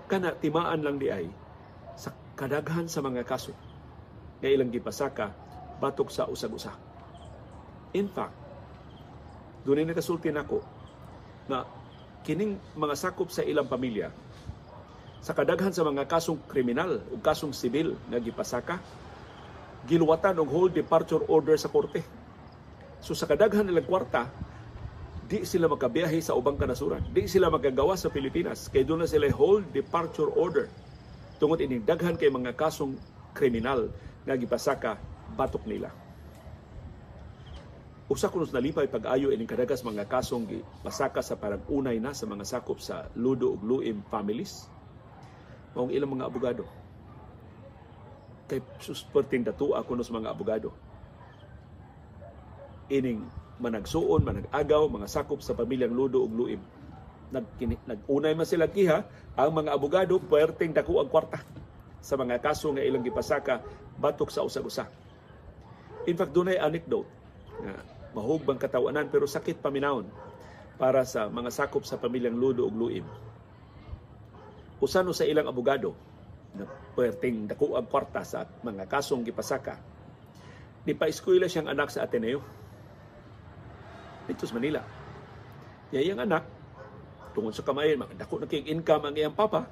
kana 0.10 0.36
timaan 0.36 0.84
lang 0.84 1.00
di 1.00 1.08
ay 1.08 1.28
sa 1.96 2.12
kadaghan 2.36 2.88
sa 2.90 3.00
mga 3.00 3.24
kaso 3.24 3.54
nga 4.40 4.50
ilang 4.50 4.72
gipasaka 4.72 5.32
batok 5.80 6.10
sa 6.12 6.28
usag-usa. 6.28 6.74
In 7.96 8.08
fact, 8.12 8.36
doon 9.64 9.88
nakasulti 9.88 10.32
nako 10.32 10.64
na 11.48 11.64
kining 12.24 12.60
mga 12.76 12.96
sakop 12.96 13.32
sa 13.32 13.44
ilang 13.44 13.68
pamilya 13.68 14.12
sa 15.20 15.36
kadaghan 15.36 15.76
sa 15.76 15.84
mga 15.84 16.08
kasong 16.08 16.40
kriminal 16.48 17.04
o 17.12 17.20
kasong 17.20 17.52
sibil 17.52 17.96
nga 18.08 18.24
gipasaka 18.24 18.80
giluwatan 19.84 20.40
og 20.40 20.48
hold 20.48 20.72
departure 20.72 21.24
order 21.28 21.60
sa 21.60 21.68
korte 21.68 22.00
So 23.00 23.16
sa 23.16 23.28
kadaghan 23.28 23.68
nilang 23.68 23.88
kwarta, 23.88 24.28
di 25.30 25.46
sila 25.46 25.70
makabiyahe 25.70 26.18
sa 26.26 26.34
ubang 26.34 26.58
kanasuran. 26.58 27.06
Di 27.14 27.30
sila 27.30 27.54
magagawa 27.54 27.94
sa 27.94 28.10
Pilipinas. 28.10 28.66
Kaya 28.68 28.82
doon 28.82 29.06
na 29.06 29.10
sila 29.10 29.30
hold 29.30 29.70
departure 29.70 30.34
order. 30.34 30.66
Tungod 31.38 31.62
ining 31.62 31.86
daghan 31.86 32.18
kay 32.18 32.34
mga 32.34 32.58
kasong 32.58 32.98
kriminal 33.38 33.94
nga 34.26 34.34
gipasaka 34.34 34.98
batok 35.38 35.70
nila. 35.70 35.94
Usa 38.10 38.26
kunos 38.34 38.50
nalipay 38.50 38.90
pag-ayo 38.90 39.30
ining 39.30 39.46
kadagas 39.46 39.86
mga 39.86 40.10
kasong 40.10 40.50
gipasaka 40.50 41.22
sa 41.22 41.38
parang 41.38 41.62
unay 41.70 42.02
na 42.02 42.10
sa 42.18 42.26
mga 42.26 42.44
sakop 42.44 42.82
sa 42.82 43.06
Ludo 43.14 43.54
ug 43.54 43.62
Luim 43.62 44.02
families. 44.10 44.66
Maong 45.78 45.94
ilang 45.94 46.18
mga 46.18 46.26
abogado. 46.26 46.66
Kay 48.50 48.66
susperting 48.82 49.46
datua 49.46 49.86
kunos 49.86 50.10
mga 50.10 50.34
abogado 50.34 50.74
ining 52.90 53.22
managsuon, 53.60 54.24
manag-agaw, 54.24 54.88
mga 54.88 55.08
sakop 55.12 55.44
sa 55.44 55.54
pamilyang 55.54 55.92
Ludo 55.92 56.24
ug 56.24 56.32
Luim. 56.32 56.62
Nag, 57.30 57.46
nag-unay 57.86 58.34
man 58.34 58.48
sila 58.48 58.66
kiha, 58.72 59.06
ang 59.38 59.52
mga 59.54 59.76
abogado 59.76 60.18
puwerteng 60.18 60.74
dako 60.74 61.04
ang 61.04 61.12
kwarta 61.12 61.44
sa 62.00 62.16
mga 62.16 62.40
kaso 62.40 62.72
nga 62.74 62.82
ilang 62.82 63.04
gipasaka 63.04 63.62
batok 64.00 64.32
sa 64.32 64.42
usag-usa. 64.42 64.88
In 66.08 66.16
fact, 66.16 66.32
dunay 66.32 66.58
anecdote 66.58 67.08
nga 67.60 67.76
mahugbang 68.16 68.58
katawanan 68.58 69.12
pero 69.12 69.30
sakit 69.30 69.62
paminawon 69.62 70.10
para 70.80 71.04
sa 71.04 71.28
mga 71.28 71.52
sakop 71.52 71.84
sa 71.84 72.00
pamilyang 72.00 72.40
Ludo 72.40 72.66
ug 72.66 72.74
Luim. 72.74 73.06
Usano 74.80 75.12
sa 75.12 75.28
ilang 75.28 75.52
abogado 75.52 75.92
na 76.56 76.64
puwerteng 76.96 77.52
dako 77.52 77.76
ang 77.76 77.86
kwarta 77.86 78.24
sa 78.24 78.48
mga 78.64 78.88
kasong 78.88 79.28
gipasaka. 79.28 79.76
Ni 80.88 80.96
pa-eskwela 80.96 81.52
siyang 81.52 81.68
anak 81.68 81.92
sa 81.92 82.08
Ateneo 82.08 82.40
dito 84.30 84.46
sa 84.46 84.54
Manila. 84.54 84.86
Ya 85.90 86.06
iyang 86.06 86.22
anak, 86.22 86.46
tungod 87.34 87.58
sa 87.58 87.66
kamay, 87.66 87.98
dako 87.98 88.46
na 88.46 88.46
kay 88.46 88.62
income 88.70 89.10
ang 89.10 89.16
iyang 89.18 89.34
papa, 89.34 89.66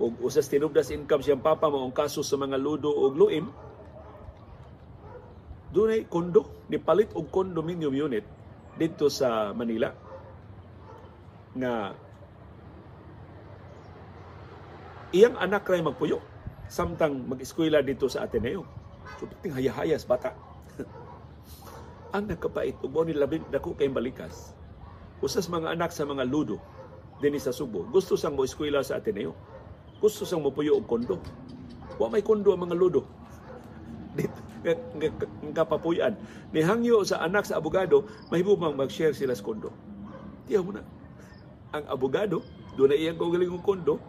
ug 0.00 0.16
usas 0.24 0.48
tinubdas 0.48 0.88
income 0.88 1.20
siyang 1.20 1.44
papa 1.44 1.68
maong 1.68 1.92
kaso 1.92 2.24
sa 2.24 2.40
mga 2.40 2.56
ludo 2.56 2.88
ug 2.88 3.12
luim, 3.12 3.52
dunay 5.70 6.08
kondo, 6.08 6.64
nipalit 6.72 7.12
og 7.12 7.28
condominium 7.28 7.92
unit 7.92 8.24
dito 8.80 9.12
sa 9.12 9.52
Manila. 9.52 9.92
Nga 11.52 11.72
iyang 15.12 15.36
anak 15.36 15.68
ray 15.68 15.84
magpuyo 15.84 16.22
samtang 16.70 17.26
mag-eskwela 17.26 17.82
dito 17.82 18.06
sa 18.06 18.24
Ateneo. 18.24 18.62
So, 19.18 19.26
ting 19.42 19.52
hayahayas 19.52 20.06
bata 20.06 20.32
ang 22.10 22.26
nakapait 22.26 22.74
ug 22.82 22.94
ni 23.06 23.14
labing 23.14 23.46
dako 23.50 23.74
kay 23.78 23.86
balikas 23.90 24.54
usas 25.20 25.46
mga 25.46 25.76
anak 25.76 25.92
sa 25.92 26.08
mga 26.08 26.24
ludo 26.26 26.58
dinhi 27.20 27.36
sa 27.36 27.52
Subo. 27.52 27.84
Gusto 27.92 28.16
sang 28.16 28.34
mo 28.34 28.42
eskwela 28.48 28.80
sa 28.80 28.96
Ateneo. 28.98 29.36
Gusto 30.00 30.24
sang 30.24 30.40
mo 30.40 30.48
puyo 30.48 30.80
og 30.80 30.88
kondo. 30.88 31.20
Wa 32.00 32.08
may 32.08 32.24
kondo 32.24 32.56
ang 32.56 32.64
mga 32.64 32.76
ludo. 32.80 33.04
Dito 34.16 34.40
ng 35.44 35.52
kapapuyan. 35.52 36.16
Ni 36.50 36.64
hangyo 36.64 37.04
sa 37.04 37.20
anak 37.20 37.44
sa 37.44 37.60
abogado 37.60 38.08
mahibumang 38.32 38.72
mag-share 38.72 39.12
sila 39.12 39.36
sa 39.36 39.44
kondo. 39.44 39.68
Tiyaw 40.48 40.64
mo 40.64 40.72
na. 40.72 40.82
Ang 41.76 41.84
abogado 41.92 42.40
doon 42.74 42.90
na 42.92 42.96
iyang 42.96 43.20
kaugaling 43.20 43.52
kondo. 43.60 44.00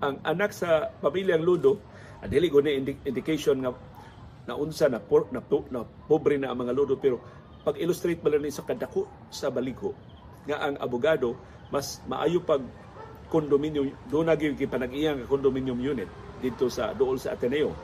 Ang 0.00 0.16
anak 0.24 0.56
sa 0.56 0.88
pamilyang 1.04 1.44
ludo 1.44 1.76
adili 2.24 2.50
ko 2.50 2.58
na 2.58 2.74
indication 3.06 3.62
nga 3.62 3.76
na 4.48 4.56
unsa 4.56 4.88
na 4.88 4.96
por, 4.96 5.28
na, 5.28 5.44
na 5.68 5.84
pobre 6.08 6.40
na 6.40 6.48
ang 6.48 6.64
mga 6.64 6.72
lodo 6.72 6.96
pero 6.96 7.20
pag 7.60 7.76
illustrate 7.76 8.24
ba 8.24 8.32
ni 8.32 8.48
sa 8.48 8.64
kadako 8.64 9.04
sa 9.28 9.52
baliko 9.52 9.92
nga 10.48 10.64
ang 10.64 10.80
abogado 10.80 11.36
mas 11.68 12.00
maayo 12.08 12.40
pag 12.40 12.64
condominium 13.28 13.92
do 14.08 14.24
na 14.24 14.32
gyud 14.32 14.56
panag-iyang 14.56 15.28
condominium 15.28 15.76
unit 15.76 16.08
dito 16.40 16.72
sa 16.72 16.96
dool 16.96 17.20
sa 17.20 17.36
Ateneo. 17.36 17.76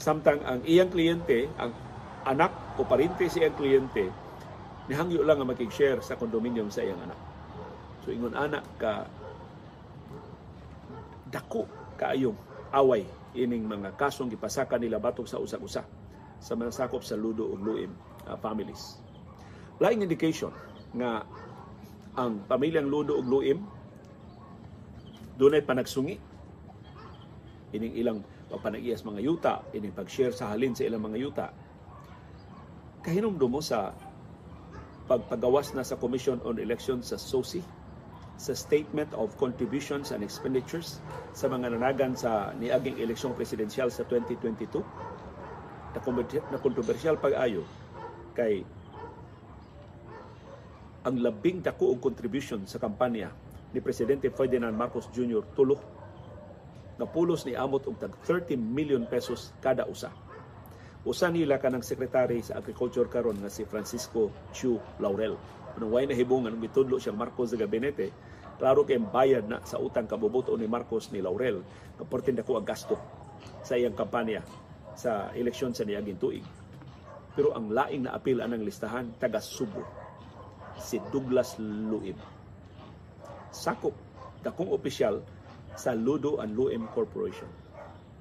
Samtang 0.00 0.40
ang 0.48 0.64
iyang 0.64 0.88
kliyente 0.88 1.52
ang 1.60 1.76
anak 2.24 2.80
o 2.80 2.88
parente 2.88 3.28
sa 3.28 3.44
iyang 3.44 3.56
kliyente 3.60 4.08
nihangyo 4.88 5.20
lang 5.22 5.38
nga 5.38 5.52
makig-share 5.52 6.00
sa 6.00 6.16
condominium 6.16 6.72
sa 6.72 6.80
iyang 6.80 6.98
anak. 7.04 7.20
So 8.02 8.16
ingon 8.16 8.32
anak 8.32 8.64
ka 8.80 9.04
dako 11.28 11.68
kaayong 12.00 12.34
away 12.74 13.06
ining 13.34 13.66
mga 13.66 13.94
kasong 13.94 14.30
gipasaka 14.30 14.78
nila 14.78 14.98
batok 14.98 15.26
sa 15.26 15.38
usag-usa 15.38 15.82
sa 16.40 16.52
mga 16.56 16.72
sakop 16.72 17.04
sa 17.04 17.14
Ludo 17.14 17.46
ug 17.46 17.60
Luim 17.60 17.92
uh, 18.26 18.36
families. 18.40 18.98
Laing 19.78 20.02
indication 20.02 20.50
nga 20.96 21.22
ang 22.16 22.42
pamilyang 22.48 22.88
Ludo 22.88 23.20
ug 23.20 23.26
Luim 23.28 23.60
dunay 25.38 25.62
panagsungi 25.62 26.16
ining 27.70 27.94
ilang 27.94 28.18
pagpanagiyas 28.50 29.06
mga 29.06 29.20
yuta, 29.22 29.54
ining 29.70 29.94
pag-share 29.94 30.34
sa 30.34 30.50
halin 30.50 30.74
sa 30.74 30.82
ilang 30.82 31.06
mga 31.06 31.18
yuta. 31.22 31.46
Kahinomdom 33.06 33.46
mo 33.46 33.62
sa 33.62 33.94
pagpagawas 35.06 35.70
na 35.78 35.86
sa 35.86 35.94
Commission 35.94 36.42
on 36.42 36.58
Elections 36.58 37.14
sa 37.14 37.16
SOSI 37.16 37.62
sa 38.40 38.56
Statement 38.56 39.12
of 39.12 39.36
Contributions 39.36 40.16
and 40.16 40.24
Expenditures 40.24 41.04
sa 41.36 41.52
mga 41.52 41.76
nanagan 41.76 42.16
sa 42.16 42.56
niaging 42.56 42.96
eleksyong 42.96 43.36
presidensyal 43.36 43.92
sa 43.92 44.00
2022 44.08 44.80
na 46.48 46.56
kontrobersyal 46.56 47.20
pag-ayo 47.20 47.60
kay 48.32 48.64
ang 51.04 51.20
labing 51.20 51.60
dako 51.60 51.92
og 51.92 52.00
contribution 52.00 52.64
sa 52.64 52.80
kampanya 52.80 53.28
ni 53.76 53.84
Presidente 53.84 54.32
Ferdinand 54.32 54.72
Marcos 54.72 55.12
Jr. 55.12 55.44
tulo 55.52 55.76
nga 56.96 57.04
pulos 57.08 57.44
ni 57.44 57.52
amot 57.56 57.84
og 57.88 57.96
tag 57.96 58.12
30 58.24 58.56
million 58.60 59.04
pesos 59.08 59.52
kada 59.64 59.84
usa. 59.88 60.12
Usa 61.00 61.32
nila 61.32 61.56
kanang 61.56 61.80
sekretary 61.80 62.44
sa 62.44 62.60
Agriculture 62.60 63.08
karon 63.08 63.40
nga 63.40 63.48
si 63.48 63.64
Francisco 63.64 64.28
Chu 64.52 64.76
Laurel. 65.00 65.32
Nung 65.80 65.96
way 65.96 66.04
nahibungan 66.04 66.52
mitudlo 66.60 67.00
siyang 67.00 67.16
Marcos 67.16 67.48
de 67.48 67.56
Gabinete, 67.56 68.12
klaro 68.60 68.84
kay 68.84 69.00
bayad 69.00 69.48
na 69.48 69.64
sa 69.64 69.80
utang 69.80 70.04
kabubuto 70.04 70.52
ni 70.52 70.68
Marcos 70.68 71.08
ni 71.08 71.24
Laurel. 71.24 71.64
Kaportin 71.96 72.36
dako 72.36 72.60
ang 72.60 72.68
gasto 72.68 73.00
sa 73.64 73.80
iyang 73.80 73.96
kampanya 73.96 74.44
sa 74.92 75.32
eleksyon 75.32 75.72
sa 75.72 75.88
niaging 75.88 76.20
tuig. 76.20 76.44
Pero 77.32 77.56
ang 77.56 77.72
laing 77.72 78.04
na 78.04 78.12
apil 78.12 78.44
anang 78.44 78.60
listahan 78.60 79.16
taga 79.16 79.40
Subo 79.40 79.80
si 80.76 81.00
Douglas 81.08 81.56
Luim. 81.56 82.20
Sakop 83.48 83.96
dakong 84.44 84.76
opisyal 84.76 85.24
sa 85.72 85.96
Ludo 85.96 86.44
and 86.44 86.52
Luim 86.52 86.84
Corporation. 86.92 87.48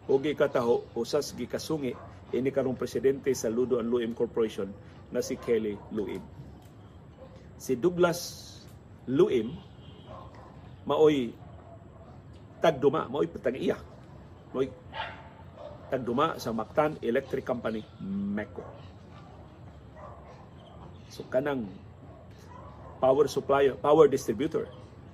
O 0.07 0.23
gikataho 0.23 0.87
usas 0.95 1.35
gikasungi 1.35 1.91
ini 2.31 2.47
karong 2.47 2.79
presidente 2.79 3.35
sa 3.35 3.51
Ludo 3.51 3.83
and 3.83 3.91
Luim 3.91 4.15
Corporation 4.15 4.71
na 5.11 5.19
si 5.19 5.35
Kelly 5.35 5.75
Luim. 5.91 6.23
Si 7.59 7.75
Douglas 7.75 8.47
Luim 9.09 9.68
maoy 10.89 11.29
tagduma, 12.57 13.05
maoy 13.05 13.29
patag-iya. 13.29 13.77
Maoy 14.49 14.73
tagduma 15.93 16.41
sa 16.41 16.49
Mactan 16.49 16.97
Electric 17.05 17.45
Company, 17.45 17.85
MECO. 18.01 18.65
So 21.13 21.29
kanang 21.29 21.69
power 22.97 23.29
supplier, 23.29 23.77
power 23.77 24.09
distributor 24.09 24.65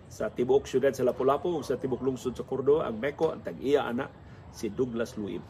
sa 0.08 0.32
tibuok 0.32 0.64
syudad 0.64 0.96
sa 0.96 1.04
Lapu-Lapu 1.04 1.60
sa 1.60 1.76
tibuok 1.76 2.04
lungsod 2.08 2.40
sa 2.40 2.48
Cordo 2.48 2.80
ang 2.80 2.96
MECO 2.96 3.36
ang 3.36 3.44
tag-iya 3.44 3.84
ana 3.84 4.08
si 4.56 4.72
Douglas 4.72 5.20
Luim. 5.20 5.44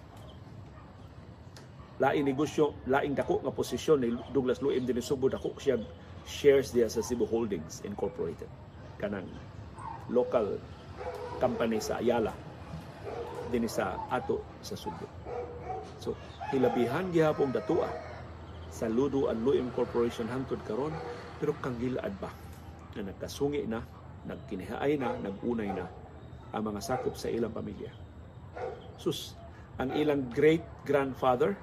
Laing 2.02 2.28
negosyo, 2.28 2.76
laing 2.90 3.16
dako 3.16 3.40
nga 3.46 3.54
posisyon 3.54 3.98
ni 4.04 4.10
Douglas 4.34 4.60
Luim 4.60 4.84
din 4.84 5.00
Subo 5.00 5.30
dako 5.30 5.56
siya 5.62 5.80
shares 6.26 6.74
diya 6.74 6.90
sa 6.90 7.06
Cebu 7.06 7.30
Holdings 7.30 7.86
Incorporated 7.86 8.50
kanang 8.98 9.30
local 10.10 10.58
company 11.42 11.82
sa 11.82 12.00
Ayala 12.00 12.32
din 13.54 13.70
sa 13.70 14.00
ato 14.10 14.42
sa 14.66 14.74
Subo. 14.74 15.06
So 16.02 16.18
hilabihan 16.50 17.14
gihapon 17.14 17.54
datua 17.54 17.90
sa 18.74 18.90
Ludo 18.90 19.32
and 19.32 19.46
Luim 19.46 19.72
Corporation 19.72 20.28
hangtod 20.28 20.60
karon 20.66 20.94
pero 21.40 21.56
kanggilaad 21.62 22.16
ba 22.20 22.32
na 22.96 23.12
nagkasungi 23.12 23.68
na, 23.68 23.84
nagkinihaay 24.24 24.96
na, 24.96 25.20
nagunay 25.20 25.68
na 25.68 25.86
ang 26.56 26.64
mga 26.64 26.80
sakop 26.80 27.20
sa 27.20 27.28
ilang 27.28 27.52
pamilya. 27.52 27.92
Sus, 28.96 29.36
ang 29.76 29.92
ilang 29.92 30.32
great 30.32 30.64
grandfather 30.88 31.60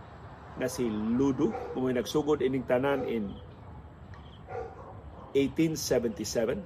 na 0.60 0.68
si 0.68 0.84
Ludo, 0.84 1.48
kung 1.72 1.88
nagsugod 1.88 2.44
ining 2.44 2.68
tanan 2.68 3.08
in 3.08 3.32
1877 5.32 6.60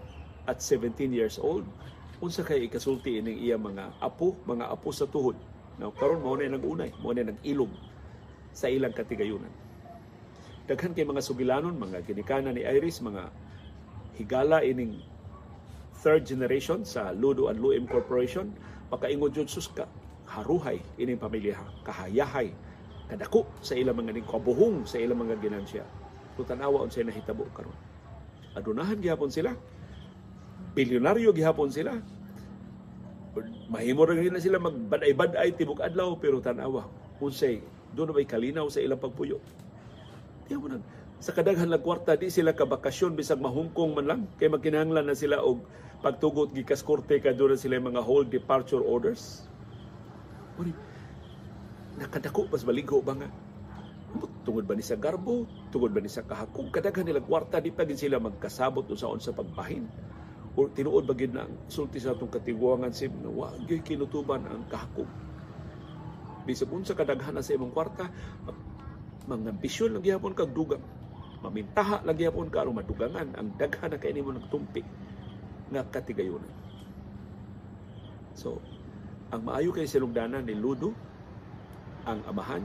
at 0.47 0.63
17 0.63 1.13
years 1.13 1.37
old, 1.39 1.67
unsa 2.23 2.41
kay 2.47 2.65
ikasulti 2.65 3.21
ining 3.21 3.39
iya 3.39 3.61
mga 3.61 3.93
apo, 4.01 4.35
mga 4.49 4.73
apo 4.73 4.89
sa 4.95 5.05
tuhod. 5.05 5.37
Now, 5.77 5.93
karon 5.93 6.25
mo 6.25 6.33
na 6.39 6.49
nag-unay, 6.49 6.97
mo 7.05 7.13
na 7.13 7.29
nag-ilog 7.29 7.69
sa 8.57 8.73
ilang 8.73 8.97
katigayunan. 8.97 9.53
Daghan 10.67 10.97
kay 10.97 11.05
mga 11.05 11.23
sugilanon, 11.23 11.77
mga 11.77 12.03
ginikanan 12.09 12.57
ni 12.57 12.65
Iris, 12.65 13.05
mga 13.05 13.29
higala 14.17 14.65
ining 14.65 14.99
third 16.01 16.25
generation 16.25 16.83
sa 16.83 17.13
Ludo 17.13 17.53
and 17.53 17.61
Luim 17.61 17.85
Corporation, 17.85 18.51
makaingon 18.89 19.31
jud 19.37 19.47
sus 19.53 19.69
haruhay 20.27 20.83
ining 20.99 21.21
pamilya, 21.21 21.55
kahayahay, 21.87 22.51
kadako 23.07 23.47
sa 23.63 23.79
ilang 23.79 24.03
mga 24.03 24.19
ning 24.19 24.27
kabuhong 24.27 24.83
sa 24.89 24.99
ilang 24.99 25.23
mga 25.23 25.39
ginansya. 25.39 25.85
Tutanawa 26.35 26.83
unsay 26.83 27.07
nahitabo 27.07 27.47
karon. 27.55 27.77
Adunahan 28.59 28.99
gihapon 28.99 29.31
sila. 29.31 29.55
Bilyonaryo 30.77 31.33
gihapon 31.33 31.73
sila. 31.73 31.97
Mahimo 33.73 34.05
rin 34.05 34.29
na 34.29 34.41
sila 34.41 34.61
magbaday-baday 34.61 35.57
tibok 35.57 35.81
adlaw 35.81 36.15
pero 36.21 36.39
tanawa 36.45 36.87
unsay 37.19 37.65
doon 37.97 38.13
may 38.13 38.29
kalinaw 38.29 38.69
sa 38.69 38.85
ilang 38.85 39.01
pagpuyo. 39.01 39.41
Di 40.45 40.55
mo 40.55 40.69
nang 40.69 40.85
sa 41.17 41.33
kadaghan 41.33 41.73
lang 41.73 41.81
kwarta 41.81 42.13
di 42.13 42.29
sila 42.29 42.53
ka 42.53 42.69
bakasyon 42.69 43.17
bisag 43.17 43.41
mahungkong 43.41 43.97
man 43.97 44.05
lang 44.05 44.21
kay 44.37 44.53
magkinahanglan 44.53 45.09
na 45.09 45.17
sila 45.17 45.41
og 45.41 45.65
pagtugot 46.05 46.53
gikas 46.53 46.85
korte 46.85 47.17
ka 47.25 47.33
doon 47.33 47.57
sila 47.57 47.81
mga 47.81 48.05
hold 48.05 48.29
departure 48.29 48.85
orders. 48.85 49.49
Uri, 50.61 50.77
nakadako 51.97 52.53
pas 52.53 52.61
baligho 52.61 53.01
ba 53.01 53.17
nga? 53.17 53.29
Tungod 54.45 54.69
ba 54.69 54.77
ni 54.77 54.85
sa 54.85 54.95
garbo? 54.95 55.49
Tungod 55.73 55.91
ba 55.91 56.05
ni 56.05 56.13
sa 56.13 56.23
kahakog? 56.23 56.71
Kadaghan 56.71 57.09
nila 57.09 57.25
kwarta 57.25 57.59
di 57.59 57.73
pa 57.73 57.83
sila 57.89 58.21
magkasabot 58.21 58.87
sa 58.95 59.33
pagbahin. 59.35 59.89
O 60.57 60.73
tinuod 60.73 61.05
ba 61.05 61.13
gid 61.13 61.37
na 61.37 61.45
ang 61.45 61.53
sulti 61.69 62.01
sa 62.01 62.17
atong 62.17 62.33
katiguangan 62.33 62.89
sim 62.89 63.13
na 63.21 63.29
wa 63.29 63.53
gyud 63.69 63.85
kinutuban 63.85 64.41
ang 64.49 64.65
kahakog. 64.73 65.09
Bisag 66.49 66.73
unsa 66.73 66.97
kadaghan 66.97 67.37
sa 67.45 67.53
imong 67.53 67.77
kwarta, 67.77 68.09
mga 69.29 69.53
ambisyon 69.53 69.93
lang 69.93 70.05
gyapon 70.07 70.33
kag 70.33 70.57
dugang. 70.57 70.81
Mamintaha 71.45 72.01
lang 72.09 72.17
gyapon 72.17 72.49
ka 72.49 72.65
aron 72.65 72.81
madugangan 72.81 73.37
ang 73.37 73.53
daghan 73.61 73.93
na 73.93 74.01
kay 74.01 74.17
nimo 74.17 74.33
nagtumpi 74.33 74.81
nga 75.69 75.85
katigayunan. 75.85 76.49
So, 78.33 78.63
ang 79.35 79.45
maayo 79.45 79.75
kay 79.75 79.85
silugdanan 79.85 80.47
ni 80.47 80.55
Ludo, 80.57 80.95
ang 82.07 82.23
amahan, 82.31 82.63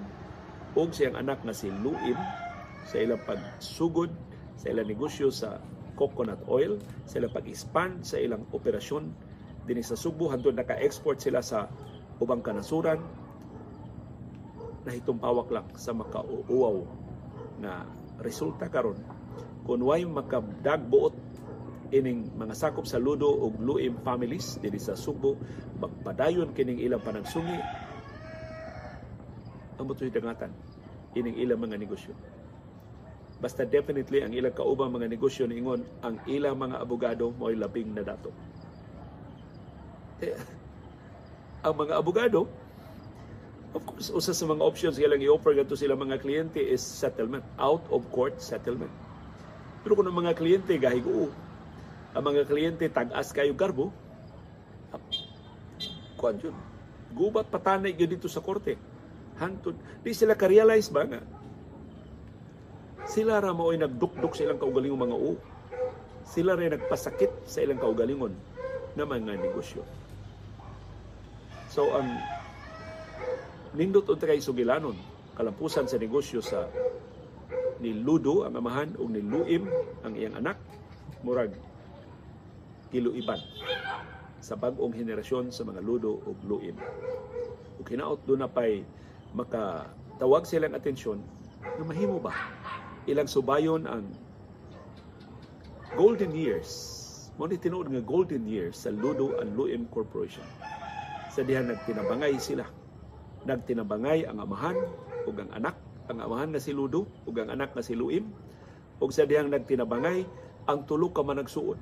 o 0.78 0.88
siyang 0.88 1.20
anak 1.20 1.44
na 1.44 1.52
si 1.52 1.68
Luim 1.68 2.16
sa 2.88 2.96
ilang 3.02 3.20
pagsugod 3.28 4.14
sa 4.56 4.72
ilang 4.72 4.88
negosyo 4.88 5.34
sa 5.34 5.60
coconut 6.02 6.42
oil, 6.50 6.82
sa 7.06 7.22
ilang 7.22 7.30
pag-expand 7.30 8.02
sa 8.02 8.18
ilang 8.18 8.50
operasyon. 8.50 9.14
Din 9.70 9.86
sa 9.86 9.94
Subo, 9.94 10.34
hantod 10.34 10.58
naka-export 10.58 11.22
sila 11.22 11.46
sa 11.46 11.70
ubang 12.18 12.42
kanasuran, 12.42 12.98
nahitumpawak 14.82 15.54
lang 15.54 15.68
sa 15.78 15.94
makauuaw 15.94 16.82
na 17.62 17.86
resulta 18.18 18.66
karon. 18.74 18.98
Kung 19.62 19.86
way 19.86 20.02
makadagbuot 20.02 21.14
ining 21.94 22.34
mga 22.34 22.58
sakop 22.58 22.90
sa 22.90 22.98
Ludo 22.98 23.30
ug 23.30 23.62
Luim 23.62 24.00
families 24.02 24.58
dinhi 24.58 24.82
sa 24.82 24.98
Subo 24.98 25.38
magpadayon 25.78 26.56
kining 26.58 26.82
ilang 26.82 27.04
panagsungi. 27.04 27.62
Ang 29.78 29.86
motoy 29.86 30.10
dangatan 30.10 30.50
ining 31.14 31.38
ilang 31.38 31.62
mga 31.62 31.78
negosyo 31.78 32.16
basta 33.42 33.66
definitely 33.66 34.22
ang 34.22 34.32
ilang 34.32 34.54
kaubang 34.54 34.94
mga 34.94 35.10
negosyo 35.10 35.50
niingon 35.50 35.82
ang 36.06 36.22
ilang 36.30 36.56
mga 36.56 36.78
abogado 36.78 37.34
mo'y 37.36 37.58
labing 37.58 37.92
na 37.92 38.06
dato 38.06 38.30
eh, 40.22 40.38
ang 41.66 41.74
mga 41.74 41.98
abogado 41.98 42.46
Of 43.72 43.88
course, 43.88 44.12
usa 44.12 44.36
sa 44.36 44.44
mga 44.44 44.60
options 44.68 45.00
nga 45.00 45.08
lang 45.08 45.24
i-offer 45.24 45.56
gadto 45.56 45.80
sila 45.80 45.96
mga 45.96 46.20
kliyente 46.20 46.60
is 46.60 46.84
settlement, 46.84 47.44
out 47.56 47.80
of 47.88 48.04
court 48.12 48.36
settlement. 48.44 48.92
Pero 49.82 49.96
kung 49.96 50.04
ang 50.12 50.18
mga 50.20 50.36
kliyente 50.36 50.76
gahigo, 50.76 51.32
ang 52.12 52.24
mga 52.28 52.52
kliyente 52.52 52.92
tag-as 52.92 53.32
kayo 53.32 53.56
garbo, 53.56 53.96
kuan 56.20 56.36
yun. 56.44 56.56
Gubat 57.16 57.48
patanay 57.48 57.96
yun 57.96 58.12
dito 58.12 58.28
sa 58.28 58.44
korte. 58.44 58.76
Hantod. 59.40 59.80
Di 60.04 60.12
sila 60.12 60.36
ka-realize 60.36 60.92
ba 60.92 61.08
nga? 61.08 61.24
Sila 63.10 63.42
ra 63.42 63.52
mao'y 63.54 63.82
nagdukduk 63.82 64.38
sa 64.38 64.46
ilang 64.46 64.62
kaugalingong 64.62 65.04
mga 65.10 65.18
u. 65.18 65.34
Sila 66.26 66.56
rin 66.56 66.74
nagpasakit 66.74 67.48
sa 67.50 67.62
ilang 67.66 67.82
kaugalingon 67.82 68.34
na 68.96 69.08
mga 69.08 69.40
negosyo. 69.40 69.84
So, 71.72 71.96
ang 71.96 72.20
nindot 73.72 74.04
unta 74.12 74.28
kay 74.28 74.44
sugilanon 74.44 75.00
kalampusan 75.40 75.88
sa 75.88 75.96
negosyo 75.96 76.44
sa 76.44 76.68
ni 77.80 77.96
Ludo 77.96 78.44
ang 78.44 78.60
amahan 78.60 78.94
ug 79.00 79.08
ni 79.08 79.24
Luim 79.24 79.64
ang 80.04 80.14
iyang 80.14 80.36
anak 80.38 80.60
murag 81.24 81.56
kiluiban 82.92 83.40
sa 84.44 84.60
bag-ong 84.60 84.92
henerasyon 84.92 85.56
sa 85.56 85.64
mga 85.64 85.80
Ludo 85.80 86.20
ug 86.20 86.38
Luim 86.44 86.76
ug 87.80 87.86
hinaot 87.88 88.20
do 88.28 88.36
na 88.36 88.52
pay 88.52 88.84
makatawag 89.32 90.44
silang 90.44 90.76
atensyon 90.76 91.24
na 91.64 91.84
mahimo 91.88 92.20
ba 92.20 92.36
ilang 93.10 93.30
subayon 93.30 93.90
ang 93.90 94.06
golden 95.98 96.34
years. 96.36 97.00
Mo 97.40 97.50
ni 97.50 97.58
tinuod 97.58 97.90
nga 97.90 98.04
golden 98.04 98.46
years 98.46 98.86
sa 98.86 98.94
Ludo 98.94 99.40
and 99.42 99.58
Luim 99.58 99.90
Corporation. 99.90 100.46
Sa 101.34 101.42
diha 101.42 101.64
nagtinabangay 101.66 102.38
sila. 102.38 102.68
Nagtinabangay 103.48 104.30
ang 104.30 104.38
amahan 104.44 104.78
ug 105.26 105.36
ang 105.42 105.50
anak. 105.56 105.74
Ang 106.12 106.22
amahan 106.22 106.50
nga 106.54 106.62
si 106.62 106.76
Ludo 106.76 107.08
ug 107.26 107.34
ang 107.42 107.50
anak 107.50 107.74
nga 107.74 107.82
si 107.82 107.98
Luim. 107.98 108.30
Ug 109.02 109.10
sa 109.10 109.26
dihang 109.26 109.50
nagtinabangay 109.50 110.28
ang 110.70 110.86
tulo 110.86 111.10
ka 111.10 111.26
managsuon 111.26 111.80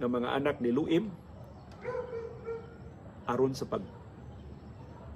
ng 0.00 0.08
mga 0.08 0.28
anak 0.32 0.56
ni 0.64 0.72
Luim 0.72 1.12
aron 3.28 3.52
sa 3.52 3.68
pag 3.68 3.84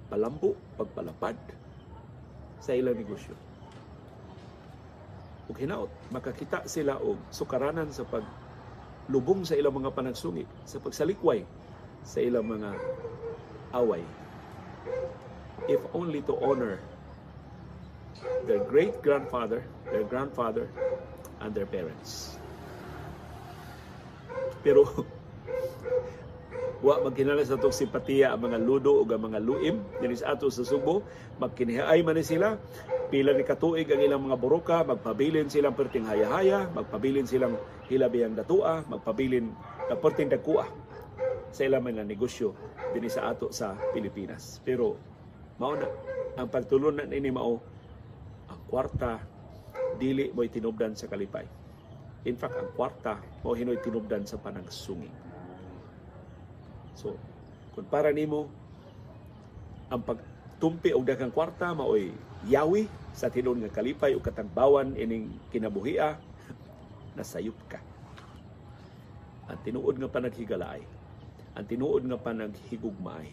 palambo, 0.07 0.55
pagpalapad 0.77 1.35
sa 2.61 2.77
ilang 2.77 2.95
negosyo. 2.95 3.46
Ug 5.47 5.57
hinaot, 5.57 5.91
makakita 6.11 6.67
sila 6.67 6.99
og 6.99 7.19
sukaranan 7.31 7.91
sa 7.95 8.03
pag 8.03 8.27
lubong 9.07 9.47
sa 9.47 9.55
ilang 9.55 9.79
mga 9.79 9.95
panagsungi, 9.95 10.43
sa 10.67 10.83
pagsalikway 10.83 11.47
sa 12.03 12.19
ilang 12.23 12.47
mga 12.47 12.71
away 13.75 14.03
if 15.69 15.81
only 15.95 16.23
to 16.23 16.39
honor 16.39 16.79
their 18.47 18.63
great 18.63 19.03
grandfather, 19.03 19.65
their 19.91 20.05
grandfather, 20.05 20.71
and 21.41 21.55
their 21.55 21.67
parents. 21.67 22.39
Pero 24.63 24.87
wa 26.85 27.01
magkinala 27.01 27.41
sa 27.41 27.57
itong 27.57 27.73
simpatiya 27.73 28.37
ang 28.37 28.45
mga 28.45 28.59
ludo 28.61 29.01
o 29.01 29.03
ang 29.09 29.23
mga 29.33 29.41
luim. 29.41 29.81
Dinis 30.01 30.21
ato 30.21 30.53
sa 30.53 30.61
Subo 30.61 31.01
magkinihay 31.41 32.05
man 32.05 32.21
sila. 32.21 32.61
Pila 33.09 33.33
ni 33.33 33.47
katuig 33.47 33.89
ang 33.89 34.03
ilang 34.03 34.23
mga 34.27 34.37
buruka 34.37 34.83
magpabilin 34.83 35.47
silang 35.47 35.79
perting 35.79 36.05
haya-haya 36.11 36.67
magpabilin 36.75 37.23
silang 37.23 37.55
hilabiyang 37.87 38.35
datua 38.35 38.83
magpabilin 38.91 39.47
na 39.87 39.95
perting 39.95 40.27
dagkua 40.27 40.67
sa 41.55 41.63
ilang 41.63 41.87
mga 41.87 42.03
negosyo 42.03 42.53
dinhi 42.91 43.09
sa 43.09 43.31
ato 43.31 43.55
sa 43.55 43.79
Pilipinas. 43.95 44.61
Pero 44.61 44.99
mao 45.57 45.73
na. 45.79 45.89
Ang 46.37 46.53
pagtulunan 46.53 47.09
ini 47.09 47.33
mao 47.33 47.57
ang 48.53 48.61
kwarta 48.69 49.17
dili 49.97 50.29
mo'y 50.29 50.53
tinubdan 50.53 50.93
sa 50.93 51.09
kalipay. 51.09 51.49
In 52.29 52.37
fact 52.37 52.59
ang 52.61 52.75
kwarta 52.77 53.17
mao 53.41 53.57
hinoy 53.57 53.81
tinubdan 53.81 54.29
sa 54.29 54.37
panagsungig 54.37 55.26
So, 56.97 57.13
kung 57.77 57.85
para 57.93 58.09
nimo 58.09 58.49
ang 59.93 60.01
pagtumpi 60.01 60.97
og 60.97 61.05
daghang 61.05 61.31
kwarta 61.31 61.77
maoy 61.77 62.09
yawi 62.49 62.89
sa 63.13 63.29
tinuod 63.29 63.61
nga 63.61 63.71
kalipay 63.71 64.17
o 64.17 64.25
katagbawan 64.25 64.97
ining 64.97 65.29
kinabuhia 65.53 66.17
nasayop 67.21 67.57
ka. 67.69 67.79
Ang 69.47 69.61
tinuod 69.63 70.01
nga 70.01 70.11
panaghigalaay, 70.11 70.83
ang 71.55 71.65
tinuod 71.69 72.03
nga 72.09 72.19
panaghigugmaay, 72.19 73.31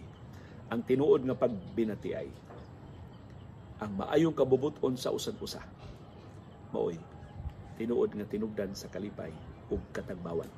ang 0.69 0.81
tinuod 0.85 1.25
nga 1.25 1.33
pagbinatiay, 1.33 2.29
ang 3.81 3.91
maayong 3.97 4.35
kabubuton 4.37 4.93
sa 4.93 5.09
usan-usa. 5.09 5.63
Maoy, 6.69 6.99
tinuod 7.79 8.13
nga 8.13 8.29
tinugdan 8.29 8.77
sa 8.77 8.91
kalipay 8.93 9.33
ug 9.73 9.81
katagbawan 9.89 10.49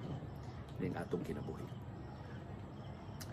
ning 0.83 0.91
atong 0.99 1.23
kinabuhi. 1.23 1.84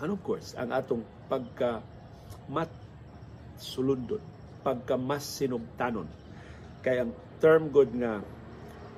And 0.03 0.11
of 0.11 0.21
course, 0.27 0.59
ang 0.59 0.75
atong 0.75 1.07
pagka 1.31 1.79
mat 2.51 2.67
sulundon, 3.55 4.19
pagka 4.67 4.99
mas 4.99 5.23
sinugtanon. 5.23 6.11
Kaya 6.83 7.07
ang 7.07 7.15
term 7.39 7.71
good 7.71 7.95
nga 7.95 8.19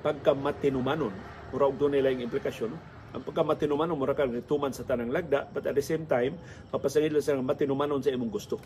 pagka 0.01 0.33
matinumanon, 0.33 1.13
mura 1.53 1.69
og 1.69 1.77
dunay 1.77 2.01
laing 2.01 2.25
implikasyon. 2.25 2.73
No? 2.73 2.81
Ang 3.13 3.21
pagka 3.21 3.45
matinumanon, 3.45 3.93
mura 3.93 4.17
ka 4.17 4.25
tuman 4.49 4.73
sa 4.73 4.81
tanang 4.81 5.13
lagda, 5.13 5.45
but 5.53 5.69
at 5.69 5.77
the 5.77 5.85
same 5.85 6.09
time, 6.09 6.41
papasangid 6.73 7.13
lang 7.13 7.21
sa 7.21 7.37
matinumanon 7.37 8.01
sa 8.01 8.09
imong 8.09 8.33
gusto. 8.33 8.57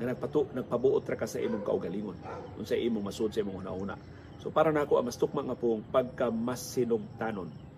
Nga 0.00 0.16
nagpatu, 0.16 0.48
nagpabuot 0.56 1.04
ra 1.04 1.20
ka 1.20 1.28
sa 1.28 1.44
imong 1.44 1.60
kaugalingon, 1.60 2.16
kung 2.56 2.64
sa 2.64 2.72
imong 2.72 3.04
masud 3.04 3.28
sa 3.36 3.44
imong 3.44 3.68
una-una. 3.68 4.00
So 4.40 4.48
para 4.48 4.72
nako 4.72 4.96
ang 4.96 5.12
mas 5.12 5.20
tukma 5.20 5.44
nga 5.44 5.60
pong 5.60 5.84
pagka 5.92 6.32
mas 6.32 6.64
sinugtanon 6.72 7.73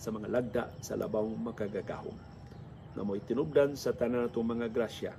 sa 0.00 0.08
mga 0.08 0.32
lagda 0.32 0.64
sa 0.80 0.96
labaw 0.96 1.28
makagagahom 1.28 2.16
na 2.96 3.04
mo'y 3.04 3.20
tinubdan 3.20 3.76
sa 3.76 3.92
tanan 3.92 4.24
natong 4.24 4.56
mga 4.56 4.72
grasya 4.72 5.12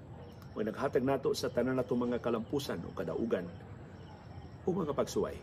o 0.52 0.65
naghatag 0.65 1.06
nato 1.06 1.30
sa 1.38 1.54
tanan 1.54 1.78
natong 1.78 2.10
mga 2.10 2.17
kalampusan 2.17 2.82
o 2.82 2.89
kadaugan 2.98 3.46
o 4.65 4.67
mga 4.74 4.98
pagsuway 4.98 5.38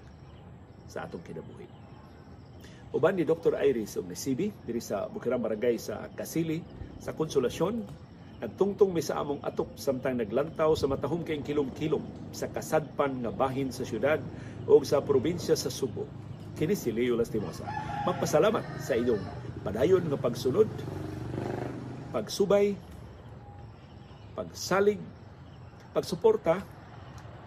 sa 0.91 1.07
atong 1.07 1.23
kinabuhi. 1.23 1.71
Uban 2.91 3.15
ni 3.15 3.23
Dr. 3.23 3.55
Iris 3.63 3.95
og 4.01 4.11
ni 4.11 4.19
diri 4.43 4.83
sa 4.83 5.07
Bukirang 5.07 5.45
Barangay 5.45 5.79
sa 5.79 6.11
Kasili 6.19 6.59
sa 6.99 7.15
Konsolasyon 7.15 7.87
nagtungtong 8.43 8.91
mi 8.91 9.03
sa 9.07 9.23
among 9.23 9.39
atop 9.47 9.79
samtang 9.79 10.19
naglantaw 10.19 10.75
sa 10.75 10.91
matahom 10.91 11.23
kayong 11.23 11.47
kilom-kilom 11.47 12.03
sa 12.35 12.51
kasadpan 12.51 13.23
nga 13.23 13.31
bahin 13.31 13.71
sa 13.71 13.87
syudad 13.87 14.19
o 14.67 14.83
sa 14.83 14.99
probinsya 14.99 15.55
sa 15.55 15.71
Subo 15.71 16.28
kini 16.59 16.75
si 16.75 16.91
Leo 16.91 17.15
Lastimosa. 17.15 17.63
Magpasalamat 18.03 18.83
sa 18.83 18.99
inyong 18.99 19.23
padayon 19.63 20.03
nga 20.11 20.19
pagsunod, 20.19 20.67
pagsubay, 22.11 22.75
pagsalig, 24.35 24.99
pagsuporta 25.95 26.59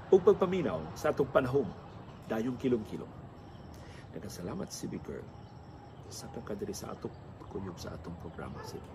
o 0.08 0.16
pagpaminaw 0.16 0.80
sa 0.96 1.12
atong 1.12 1.28
panahon 1.28 1.68
dayong 2.32 2.56
kilom-kilom. 2.56 3.12
Nagkasalamat 4.16 4.72
si 4.72 4.88
Big 4.88 5.04
Girl 5.04 5.28
sa 6.08 6.32
kakadiri 6.32 6.72
sa 6.72 6.96
atong 6.96 7.12
kuyog 7.52 7.76
sa 7.76 7.92
atong 7.92 8.16
programa. 8.24 8.64
Sige. 8.64 8.88